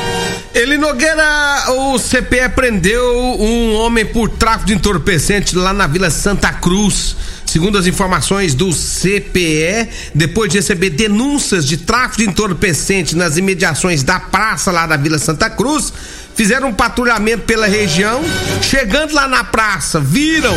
Ele 0.52 0.76
Nogueira, 0.76 1.64
o 1.68 1.96
CPE 1.96 2.48
prendeu 2.56 3.16
um 3.38 3.72
homem 3.74 4.04
por 4.04 4.28
tráfico 4.28 4.66
de 4.66 4.74
entorpecente 4.74 5.54
lá 5.54 5.72
na 5.72 5.86
Vila 5.86 6.10
Santa 6.10 6.52
Cruz. 6.52 7.14
Segundo 7.46 7.78
as 7.78 7.86
informações 7.86 8.52
do 8.52 8.72
CPE, 8.72 9.88
depois 10.12 10.50
de 10.50 10.58
receber 10.58 10.90
denúncias 10.90 11.64
de 11.64 11.76
tráfico 11.76 12.18
de 12.18 12.28
entorpecente 12.28 13.16
nas 13.16 13.36
imediações 13.36 14.02
da 14.02 14.18
praça 14.18 14.72
lá 14.72 14.86
da 14.86 14.96
Vila 14.96 15.18
Santa 15.18 15.48
Cruz, 15.48 15.92
fizeram 16.34 16.68
um 16.68 16.74
patrulhamento 16.74 17.44
pela 17.44 17.66
região. 17.66 18.20
Chegando 18.60 19.14
lá 19.14 19.28
na 19.28 19.44
praça, 19.44 20.00
viram 20.00 20.56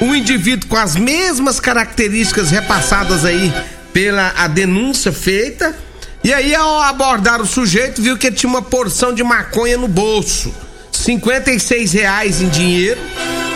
um 0.00 0.14
indivíduo 0.14 0.68
com 0.68 0.76
as 0.76 0.96
mesmas 0.96 1.60
características 1.60 2.50
repassadas 2.50 3.26
aí 3.26 3.52
pela 3.92 4.32
a 4.36 4.48
denúncia 4.48 5.12
feita 5.12 5.83
e 6.24 6.32
aí, 6.32 6.54
ao 6.54 6.80
abordar 6.80 7.42
o 7.42 7.46
sujeito, 7.46 8.00
viu 8.00 8.16
que 8.16 8.32
tinha 8.32 8.48
uma 8.48 8.62
porção 8.62 9.12
de 9.12 9.22
maconha 9.22 9.76
no 9.76 9.86
bolso. 9.86 10.54
56 10.90 11.92
reais 11.92 12.40
em 12.40 12.48
dinheiro. 12.48 12.98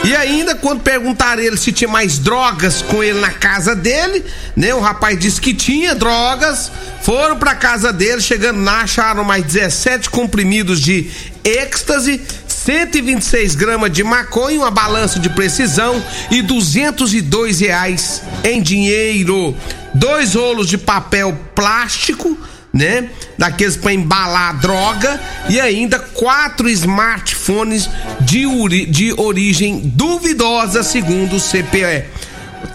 E 0.05 0.15
ainda, 0.15 0.55
quando 0.55 0.83
perguntaram 0.83 1.43
ele 1.43 1.57
se 1.57 1.73
tinha 1.73 1.89
mais 1.89 2.19
drogas 2.19 2.83
com 2.83 3.03
ele 3.03 3.21
na 3.21 3.31
casa 3.31 3.75
dele, 3.75 4.23
né? 4.55 4.75
O 4.75 4.81
rapaz 4.81 5.19
disse 5.19 5.41
que 5.41 5.55
tinha 5.55 5.95
drogas. 5.95 6.71
Foram 7.01 7.39
pra 7.39 7.55
casa 7.55 7.91
dele, 7.91 8.21
chegando 8.21 8.63
lá, 8.63 8.83
acharam 8.83 9.25
mais 9.25 9.45
17 9.45 10.11
comprimidos 10.11 10.79
de 10.79 11.11
êxtase, 11.43 12.21
126 12.47 13.55
gramas 13.55 13.91
de 13.91 14.05
maconha, 14.05 14.61
uma 14.61 14.71
balança 14.71 15.19
de 15.19 15.31
precisão 15.31 16.05
e 16.31 16.43
202 16.43 17.61
reais 17.61 18.23
em 18.45 18.61
dinheiro. 18.61 19.57
Dois 19.95 20.35
rolos 20.35 20.69
de 20.69 20.77
papel 20.77 21.35
plástico 21.55 22.37
né? 22.73 23.09
Daqueles 23.37 23.77
para 23.77 23.93
embalar 23.93 24.51
a 24.51 24.53
droga 24.53 25.21
e 25.49 25.61
ainda 25.61 25.99
quatro 25.99 26.69
smartphones 26.69 27.89
de, 28.21 28.47
de 28.87 29.13
origem 29.17 29.81
duvidosa, 29.95 30.83
segundo 30.83 31.37
o 31.37 31.41
CPE. 31.41 32.05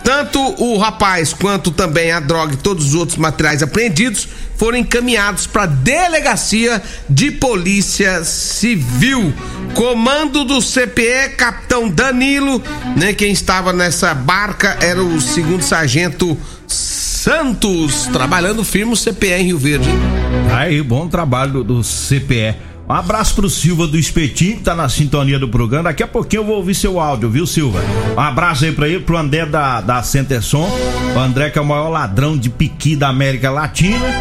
Tanto 0.04 0.40
o 0.62 0.78
rapaz 0.78 1.34
quanto 1.34 1.72
também 1.72 2.12
a 2.12 2.20
droga 2.20 2.54
e 2.54 2.58
todos 2.58 2.88
os 2.88 2.94
outros 2.94 3.18
materiais 3.18 3.64
apreendidos 3.64 4.28
foram 4.58 4.78
encaminhados 4.78 5.48
para 5.48 5.64
a 5.64 5.68
delegacia 5.68 6.82
de 7.10 7.32
polícia 7.32 8.24
civil. 8.24 9.34
Comando 9.74 10.44
do 10.44 10.60
CPE, 10.60 11.36
capitão 11.38 11.90
Danilo, 11.90 12.62
né? 12.96 13.14
Quem 13.14 13.32
estava 13.32 13.74
nessa 13.74 14.14
barca 14.14 14.78
era 14.82 15.02
o 15.02 15.20
segundo 15.20 15.64
sargento 15.64 16.38
Santos, 16.68 18.08
trabalhando 18.08 18.66
firme 18.66 18.92
o 18.92 18.98
CPE 18.98 19.32
em 19.32 19.46
Rio 19.46 19.58
Verde. 19.58 19.88
Aí, 20.54 20.82
bom 20.82 21.08
trabalho 21.08 21.64
do 21.64 21.82
CPE. 21.82 22.73
Um 22.88 22.94
abraço 22.94 23.34
pro 23.34 23.50
Silva 23.50 23.88
do 23.88 23.98
Espetinho, 23.98 24.58
que 24.58 24.64
tá 24.64 24.76
na 24.76 24.90
sintonia 24.90 25.40
do 25.40 25.48
programa. 25.48 25.86
Daqui 25.86 26.04
a 26.04 26.08
pouquinho 26.08 26.42
eu 26.42 26.46
vou 26.46 26.58
ouvir 26.58 26.76
seu 26.76 27.00
áudio, 27.00 27.30
viu, 27.30 27.48
Silva? 27.48 27.80
Um 28.16 28.20
abraço 28.20 28.66
aí 28.66 28.74
pra 28.74 28.90
ele, 28.90 29.00
pro 29.00 29.18
André 29.18 29.46
da, 29.46 29.80
da 29.80 30.04
Centerson. 30.04 30.70
O 31.16 31.20
André, 31.20 31.50
que 31.50 31.58
é 31.58 31.62
o 31.62 31.66
maior 31.66 31.88
ladrão 31.88 32.38
de 32.38 32.50
piqui 32.50 32.96
da 32.96 33.08
América 33.08 33.50
Latina. 33.50 34.04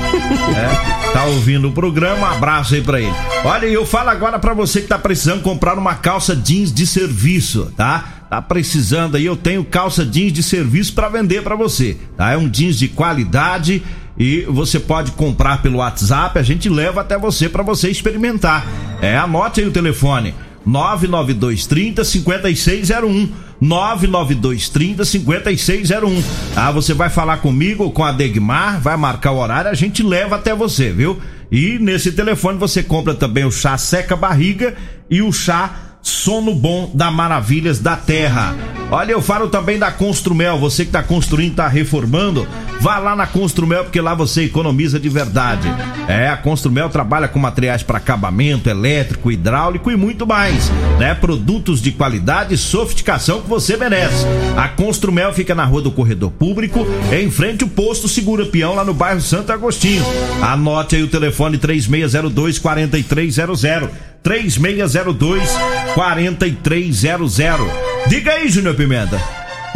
É, 0.52 1.12
tá 1.12 1.24
ouvindo 1.24 1.68
o 1.68 1.72
programa. 1.72 2.28
Um 2.28 2.30
abraço 2.30 2.74
aí 2.74 2.82
pra 2.82 3.00
ele. 3.00 3.14
Olha, 3.44 3.66
eu 3.66 3.86
falo 3.86 4.10
agora 4.10 4.38
pra 4.38 4.52
você 4.52 4.80
que 4.80 4.88
tá 4.88 4.98
precisando 4.98 5.40
comprar 5.40 5.78
uma 5.78 5.94
calça 5.94 6.34
jeans 6.34 6.72
de 6.72 6.86
serviço, 6.86 7.72
tá? 7.76 8.22
Tá 8.28 8.40
precisando 8.42 9.16
aí, 9.16 9.24
eu 9.24 9.36
tenho 9.36 9.64
calça 9.64 10.04
jeans 10.04 10.32
de 10.32 10.42
serviço 10.42 10.94
para 10.94 11.08
vender 11.08 11.42
para 11.42 11.54
você, 11.54 11.96
tá? 12.16 12.32
É 12.32 12.36
um 12.36 12.48
jeans 12.48 12.78
de 12.78 12.88
qualidade 12.88 13.82
e 14.18 14.42
você 14.42 14.78
pode 14.78 15.12
comprar 15.12 15.62
pelo 15.62 15.78
WhatsApp, 15.78 16.38
a 16.38 16.42
gente 16.42 16.68
leva 16.68 17.00
até 17.00 17.18
você 17.18 17.48
para 17.48 17.62
você 17.62 17.88
experimentar. 17.88 18.66
É, 19.00 19.16
anote 19.16 19.60
aí 19.60 19.66
o 19.66 19.72
telefone: 19.72 20.34
99230 20.64 22.04
5601. 22.04 23.28
99230 23.60 25.04
5601. 25.04 26.22
Ah, 26.56 26.72
você 26.72 26.92
vai 26.92 27.08
falar 27.08 27.36
comigo 27.36 27.92
com 27.92 28.02
a 28.02 28.10
Degmar, 28.10 28.80
vai 28.80 28.96
marcar 28.96 29.30
o 29.30 29.38
horário, 29.38 29.70
a 29.70 29.74
gente 29.74 30.02
leva 30.02 30.34
até 30.34 30.52
você, 30.52 30.90
viu? 30.90 31.20
E 31.50 31.78
nesse 31.78 32.10
telefone 32.10 32.58
você 32.58 32.82
compra 32.82 33.14
também 33.14 33.44
o 33.44 33.52
chá 33.52 33.78
seca 33.78 34.16
barriga 34.16 34.74
e 35.08 35.22
o 35.22 35.32
chá 35.32 35.96
sono 36.02 36.54
bom 36.54 36.90
da 36.92 37.10
Maravilhas 37.10 37.78
da 37.78 37.94
Terra. 37.94 38.56
Olha, 38.92 39.12
eu 39.12 39.22
falo 39.22 39.48
também 39.48 39.78
da 39.78 39.90
Construmel, 39.90 40.58
você 40.58 40.84
que 40.84 40.90
está 40.90 41.02
construindo, 41.02 41.52
está 41.52 41.66
reformando, 41.66 42.46
vá 42.78 42.98
lá 42.98 43.16
na 43.16 43.26
Construmel 43.26 43.84
porque 43.84 44.02
lá 44.02 44.14
você 44.14 44.42
economiza 44.42 45.00
de 45.00 45.08
verdade. 45.08 45.66
É, 46.06 46.28
a 46.28 46.36
Construmel 46.36 46.90
trabalha 46.90 47.26
com 47.26 47.38
materiais 47.38 47.82
para 47.82 47.96
acabamento, 47.96 48.68
elétrico, 48.68 49.32
hidráulico 49.32 49.90
e 49.90 49.96
muito 49.96 50.26
mais, 50.26 50.70
né? 50.98 51.14
Produtos 51.14 51.80
de 51.80 51.90
qualidade 51.90 52.52
e 52.52 52.58
sofisticação 52.58 53.40
que 53.40 53.48
você 53.48 53.78
merece. 53.78 54.26
A 54.58 54.68
Construmel 54.68 55.32
fica 55.32 55.54
na 55.54 55.64
Rua 55.64 55.80
do 55.80 55.90
Corredor 55.90 56.30
Público, 56.30 56.86
em 57.10 57.30
frente 57.30 57.64
ao 57.64 57.70
posto 57.70 58.06
Segura 58.08 58.44
Peão 58.44 58.74
lá 58.74 58.84
no 58.84 58.92
bairro 58.92 59.22
Santo 59.22 59.52
Agostinho. 59.52 60.04
Anote 60.42 60.96
aí 60.96 61.02
o 61.02 61.08
telefone 61.08 61.56
3602 61.56 62.58
4300. 62.58 63.88
3602 64.22 65.50
4300. 65.94 67.92
Diga 68.08 68.32
aí, 68.32 68.48
Júnior 68.48 68.74
Pimenta. 68.82 69.22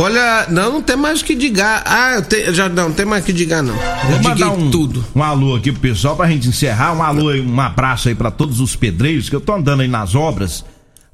Olha, 0.00 0.46
não, 0.50 0.72
não 0.72 0.82
tem 0.82 0.96
mais 0.96 1.20
o 1.20 1.24
que 1.24 1.36
digar. 1.36 1.80
Ah, 1.86 2.20
te, 2.20 2.52
já 2.52 2.68
não, 2.68 2.88
não 2.88 2.92
tem 2.92 3.06
mais 3.06 3.22
o 3.22 3.26
que 3.26 3.32
digar, 3.32 3.62
não. 3.62 3.74
Vou 3.74 4.20
mandar 4.20 4.50
um, 4.50 4.68
tudo. 4.68 5.04
Um 5.14 5.22
alô 5.22 5.54
aqui 5.54 5.70
pro 5.70 5.80
pessoal 5.80 6.16
pra 6.16 6.28
gente 6.28 6.48
encerrar. 6.48 6.92
Um 6.92 7.02
alô 7.02 7.32
um 7.32 7.60
abraço 7.60 8.08
aí 8.08 8.16
pra 8.16 8.32
todos 8.32 8.58
os 8.58 8.74
pedreiros 8.74 9.28
que 9.28 9.36
eu 9.36 9.40
tô 9.40 9.54
andando 9.54 9.82
aí 9.82 9.88
nas 9.88 10.16
obras. 10.16 10.64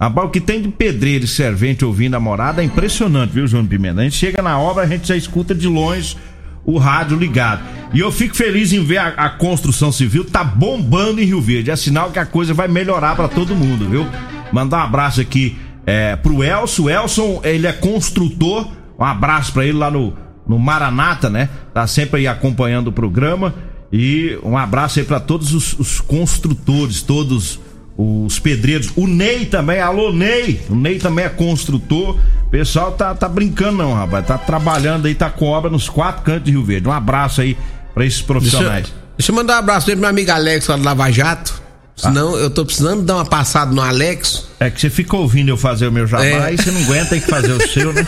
o 0.00 0.28
que 0.30 0.40
tem 0.40 0.62
de 0.62 0.68
pedreiro 0.68 1.26
e 1.26 1.28
servente 1.28 1.84
ouvindo 1.84 2.14
a 2.14 2.20
morada 2.20 2.62
é 2.62 2.64
impressionante, 2.64 3.32
viu, 3.32 3.46
João 3.46 3.66
Pimenta? 3.66 4.00
A 4.00 4.04
gente 4.04 4.16
chega 4.16 4.40
na 4.40 4.58
obra, 4.58 4.84
a 4.84 4.86
gente 4.86 5.06
já 5.06 5.16
escuta 5.16 5.54
de 5.54 5.68
longe 5.68 6.16
o 6.64 6.78
rádio 6.78 7.18
ligado. 7.18 7.62
E 7.92 8.00
eu 8.00 8.10
fico 8.10 8.34
feliz 8.34 8.72
em 8.72 8.82
ver 8.82 8.98
a, 8.98 9.08
a, 9.08 9.28
construção 9.28 9.92
civil 9.92 10.24
tá 10.24 10.42
bombando 10.42 11.20
em 11.20 11.24
Rio 11.24 11.42
Verde. 11.42 11.70
É 11.70 11.76
sinal 11.76 12.10
que 12.10 12.18
a 12.18 12.24
coisa 12.24 12.54
vai 12.54 12.68
melhorar 12.68 13.14
para 13.16 13.28
todo 13.28 13.54
mundo, 13.54 13.86
viu? 13.86 14.06
Mandar 14.50 14.78
um 14.78 14.84
abraço 14.84 15.20
aqui 15.20 15.58
é, 15.86 16.16
pro 16.16 16.42
Elson. 16.42 16.82
O 16.82 16.90
Elson, 16.90 17.40
ele 17.44 17.66
é 17.66 17.72
construtor. 17.72 18.68
Um 18.98 19.04
abraço 19.04 19.52
para 19.52 19.64
ele 19.64 19.78
lá 19.78 19.90
no, 19.90 20.14
no 20.46 20.58
Maranata, 20.58 21.28
né? 21.28 21.48
Tá 21.74 21.86
sempre 21.86 22.20
aí 22.20 22.26
acompanhando 22.26 22.88
o 22.88 22.92
programa. 22.92 23.54
E 23.92 24.38
um 24.42 24.56
abraço 24.56 24.98
aí 24.98 25.04
para 25.04 25.20
todos 25.20 25.52
os, 25.52 25.78
os 25.78 26.00
construtores, 26.00 27.02
todos 27.02 27.60
os 27.96 28.38
pedreiros. 28.38 28.90
O 28.96 29.06
Ney 29.06 29.46
também, 29.46 29.80
alô 29.80 30.12
Ney. 30.12 30.62
O 30.70 30.74
Ney 30.74 30.98
também 30.98 31.24
é 31.24 31.28
construtor. 31.28 32.16
O 32.46 32.50
pessoal 32.50 32.92
tá, 32.92 33.14
tá 33.14 33.28
brincando, 33.28 33.78
não, 33.78 33.92
rapaz. 33.92 34.26
Tá 34.26 34.38
trabalhando 34.38 35.06
aí, 35.06 35.14
tá 35.14 35.30
com 35.30 35.46
obra 35.46 35.70
nos 35.70 35.88
quatro 35.88 36.22
cantos 36.22 36.44
de 36.44 36.52
Rio 36.52 36.64
Verde. 36.64 36.88
Um 36.88 36.92
abraço 36.92 37.40
aí 37.40 37.56
pra 37.92 38.04
esses 38.06 38.22
profissionais. 38.22 38.84
Deixa, 38.84 38.94
deixa 39.18 39.32
eu 39.32 39.36
mandar 39.36 39.56
um 39.56 39.58
abraço 39.58 39.90
aí 39.90 39.96
pro 39.96 40.00
meu 40.00 40.10
amigo 40.10 40.30
Alex 40.30 40.66
lá 40.66 40.76
do 40.76 40.84
Lava 40.84 41.10
Jato. 41.10 41.61
Senão 41.96 42.34
ah. 42.34 42.38
eu 42.38 42.50
tô 42.50 42.64
precisando 42.64 43.02
dar 43.02 43.16
uma 43.16 43.24
passada 43.24 43.72
no 43.72 43.80
Alex. 43.80 44.46
É 44.58 44.70
que 44.70 44.80
você 44.80 44.90
fica 44.90 45.16
ouvindo 45.16 45.50
eu 45.50 45.56
fazer 45.56 45.86
o 45.86 45.92
meu 45.92 46.06
jabá 46.06 46.24
é. 46.24 46.54
e 46.54 46.56
você 46.56 46.70
não 46.70 46.82
aguenta 46.82 47.18
que 47.18 47.26
fazer 47.28 47.52
o 47.52 47.60
seu, 47.68 47.92
né? 47.92 48.06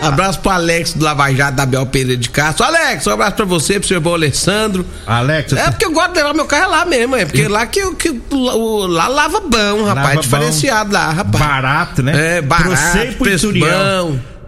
Abraço 0.00 0.38
pro 0.40 0.50
Alex 0.50 0.92
do 0.92 1.04
Lava 1.04 1.32
Jato 1.32 1.56
da 1.56 1.66
Bel 1.66 1.86
Pereira 1.86 2.16
de 2.16 2.30
Castro. 2.30 2.64
Alex, 2.64 3.06
um 3.06 3.12
abraço 3.12 3.36
pra 3.36 3.44
você, 3.44 3.78
pro 3.80 3.88
seu 3.88 3.96
irmão 3.96 4.14
Alessandro. 4.14 4.86
Alex, 5.06 5.52
É 5.52 5.70
porque 5.70 5.86
eu 5.86 5.92
gosto 5.92 6.12
de 6.12 6.18
levar 6.18 6.34
meu 6.34 6.46
carro 6.46 6.70
lá 6.70 6.84
mesmo, 6.84 7.16
é 7.16 7.24
porque 7.24 7.48
lá 7.48 7.66
que, 7.66 7.94
que 7.96 8.20
o, 8.30 8.86
lá 8.86 9.08
lava 9.08 9.40
bom, 9.40 9.84
rapaz. 9.84 10.08
Lava 10.08 10.20
diferenciado 10.20 10.90
bom, 10.90 10.94
lá, 10.94 11.10
rapaz. 11.10 11.44
Barato, 11.44 12.02
né? 12.02 12.36
É, 12.36 12.42
barato. 12.42 12.68
Bom. 12.68 12.76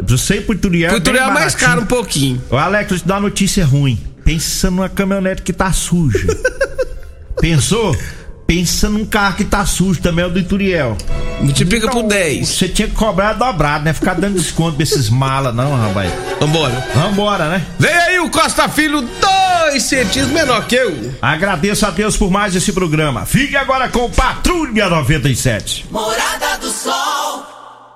Pro 0.00 0.16
você 0.16 0.36
e 0.36 0.40
pro 0.40 0.54
Ituriel. 0.54 0.90
Pro 0.90 0.98
Ituriel 0.98 1.28
é 1.28 1.32
mais 1.32 1.54
caro 1.54 1.82
um 1.82 1.86
pouquinho. 1.86 2.42
Ô, 2.48 2.56
Alex, 2.56 2.88
vou 2.90 2.98
te 2.98 3.06
dar 3.06 3.14
uma 3.14 3.20
notícia 3.22 3.64
ruim. 3.64 3.98
Pensa 4.24 4.70
numa 4.70 4.88
caminhonete 4.88 5.42
que 5.42 5.52
tá 5.52 5.72
suja. 5.72 6.26
Pensou? 7.40 7.96
Pensa 8.50 8.88
num 8.88 9.04
carro 9.04 9.36
que 9.36 9.44
tá 9.44 9.64
sujo 9.64 10.00
também, 10.00 10.24
é 10.24 10.26
o 10.26 10.30
do 10.32 10.40
Ituriel. 10.40 10.98
Multiplica 11.40 11.86
então, 11.86 12.02
por 12.02 12.08
10. 12.08 12.48
Você 12.48 12.68
tinha 12.68 12.88
que 12.88 12.94
cobrar 12.96 13.34
dobrado, 13.34 13.84
né? 13.84 13.92
Ficar 13.92 14.14
dando 14.14 14.40
desconto 14.40 14.74
pra 14.74 14.82
esses 14.82 15.08
malas, 15.08 15.54
não, 15.54 15.72
rapaz. 15.76 16.12
Vambora. 16.40 16.88
Vambora, 16.92 17.48
né? 17.48 17.64
Vem 17.78 17.94
aí 17.94 18.18
o 18.18 18.28
Costa 18.28 18.68
Filho, 18.68 19.02
dois 19.02 19.84
centímetros 19.84 20.32
menor 20.32 20.66
que 20.66 20.74
eu. 20.74 21.14
Agradeço 21.22 21.86
a 21.86 21.90
Deus 21.90 22.16
por 22.16 22.28
mais 22.28 22.56
esse 22.56 22.72
programa. 22.72 23.24
Fique 23.24 23.56
agora 23.56 23.88
com 23.88 24.10
Patrulha 24.10 24.88
97. 24.88 25.86
Morada 25.88 26.58
do 26.60 26.70
Sol. 26.72 27.46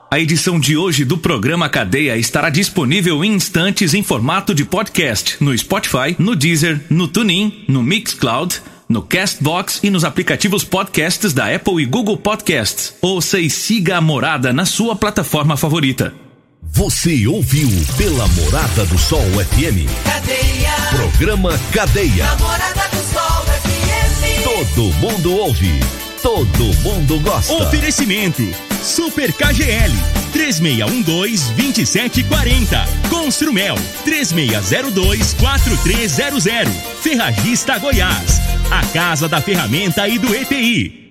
A 0.09 0.21
edição 0.21 0.61
de 0.61 0.77
hoje 0.77 1.05
do 1.05 1.19
programa 1.19 1.69
Cadeia 1.69 2.17
estará 2.17 2.49
disponível 2.49 3.25
em 3.25 3.33
instantes 3.33 3.93
em 3.93 4.05
formato 4.05 4.55
de 4.55 4.65
podcast 4.65 5.37
no 5.41 5.57
Spotify, 5.59 6.15
no 6.17 6.37
Deezer, 6.37 6.81
no 6.89 7.09
TuneIn, 7.09 7.65
no 7.67 7.83
Mixcloud 7.83 8.63
no 8.95 9.03
Castbox 9.03 9.81
e 9.83 9.91
nos 9.91 10.05
aplicativos 10.05 10.63
podcasts 10.63 11.33
da 11.33 11.53
Apple 11.53 11.83
e 11.83 11.85
Google 11.85 12.17
Podcasts. 12.17 12.95
Ouça 13.03 13.41
e 13.41 13.51
siga 13.51 13.97
a 13.97 14.01
Morada 14.01 14.53
na 14.53 14.65
sua 14.65 14.95
plataforma 14.95 15.57
favorita. 15.57 16.15
Você 16.63 17.27
ouviu 17.27 17.69
pela 17.97 18.27
Morada 18.29 18.87
do 18.87 18.97
Sol 18.97 19.21
FM. 19.21 19.91
Cadeia. 20.05 20.75
Programa 20.91 21.59
Cadeia. 21.73 22.37
Morada 22.37 22.89
do 22.93 23.03
Sol 23.13 23.45
FM. 23.63 24.45
Todo 24.45 24.83
mundo 24.95 25.33
ouve. 25.39 25.81
Todo 26.23 26.65
mundo 26.83 27.19
gosta. 27.19 27.53
Oferecimento. 27.53 28.74
Super 28.85 29.33
KGL 29.33 29.91
3612-2740. 30.35 33.09
Construmel 33.09 33.77
3602-4300. 34.05 36.69
Ferragista 37.01 37.79
Goiás. 37.79 38.43
A 38.71 38.85
Casa 38.93 39.27
da 39.29 39.41
Ferramenta 39.41 40.07
e 40.07 40.19
do 40.19 40.35
ETI. 40.35 41.04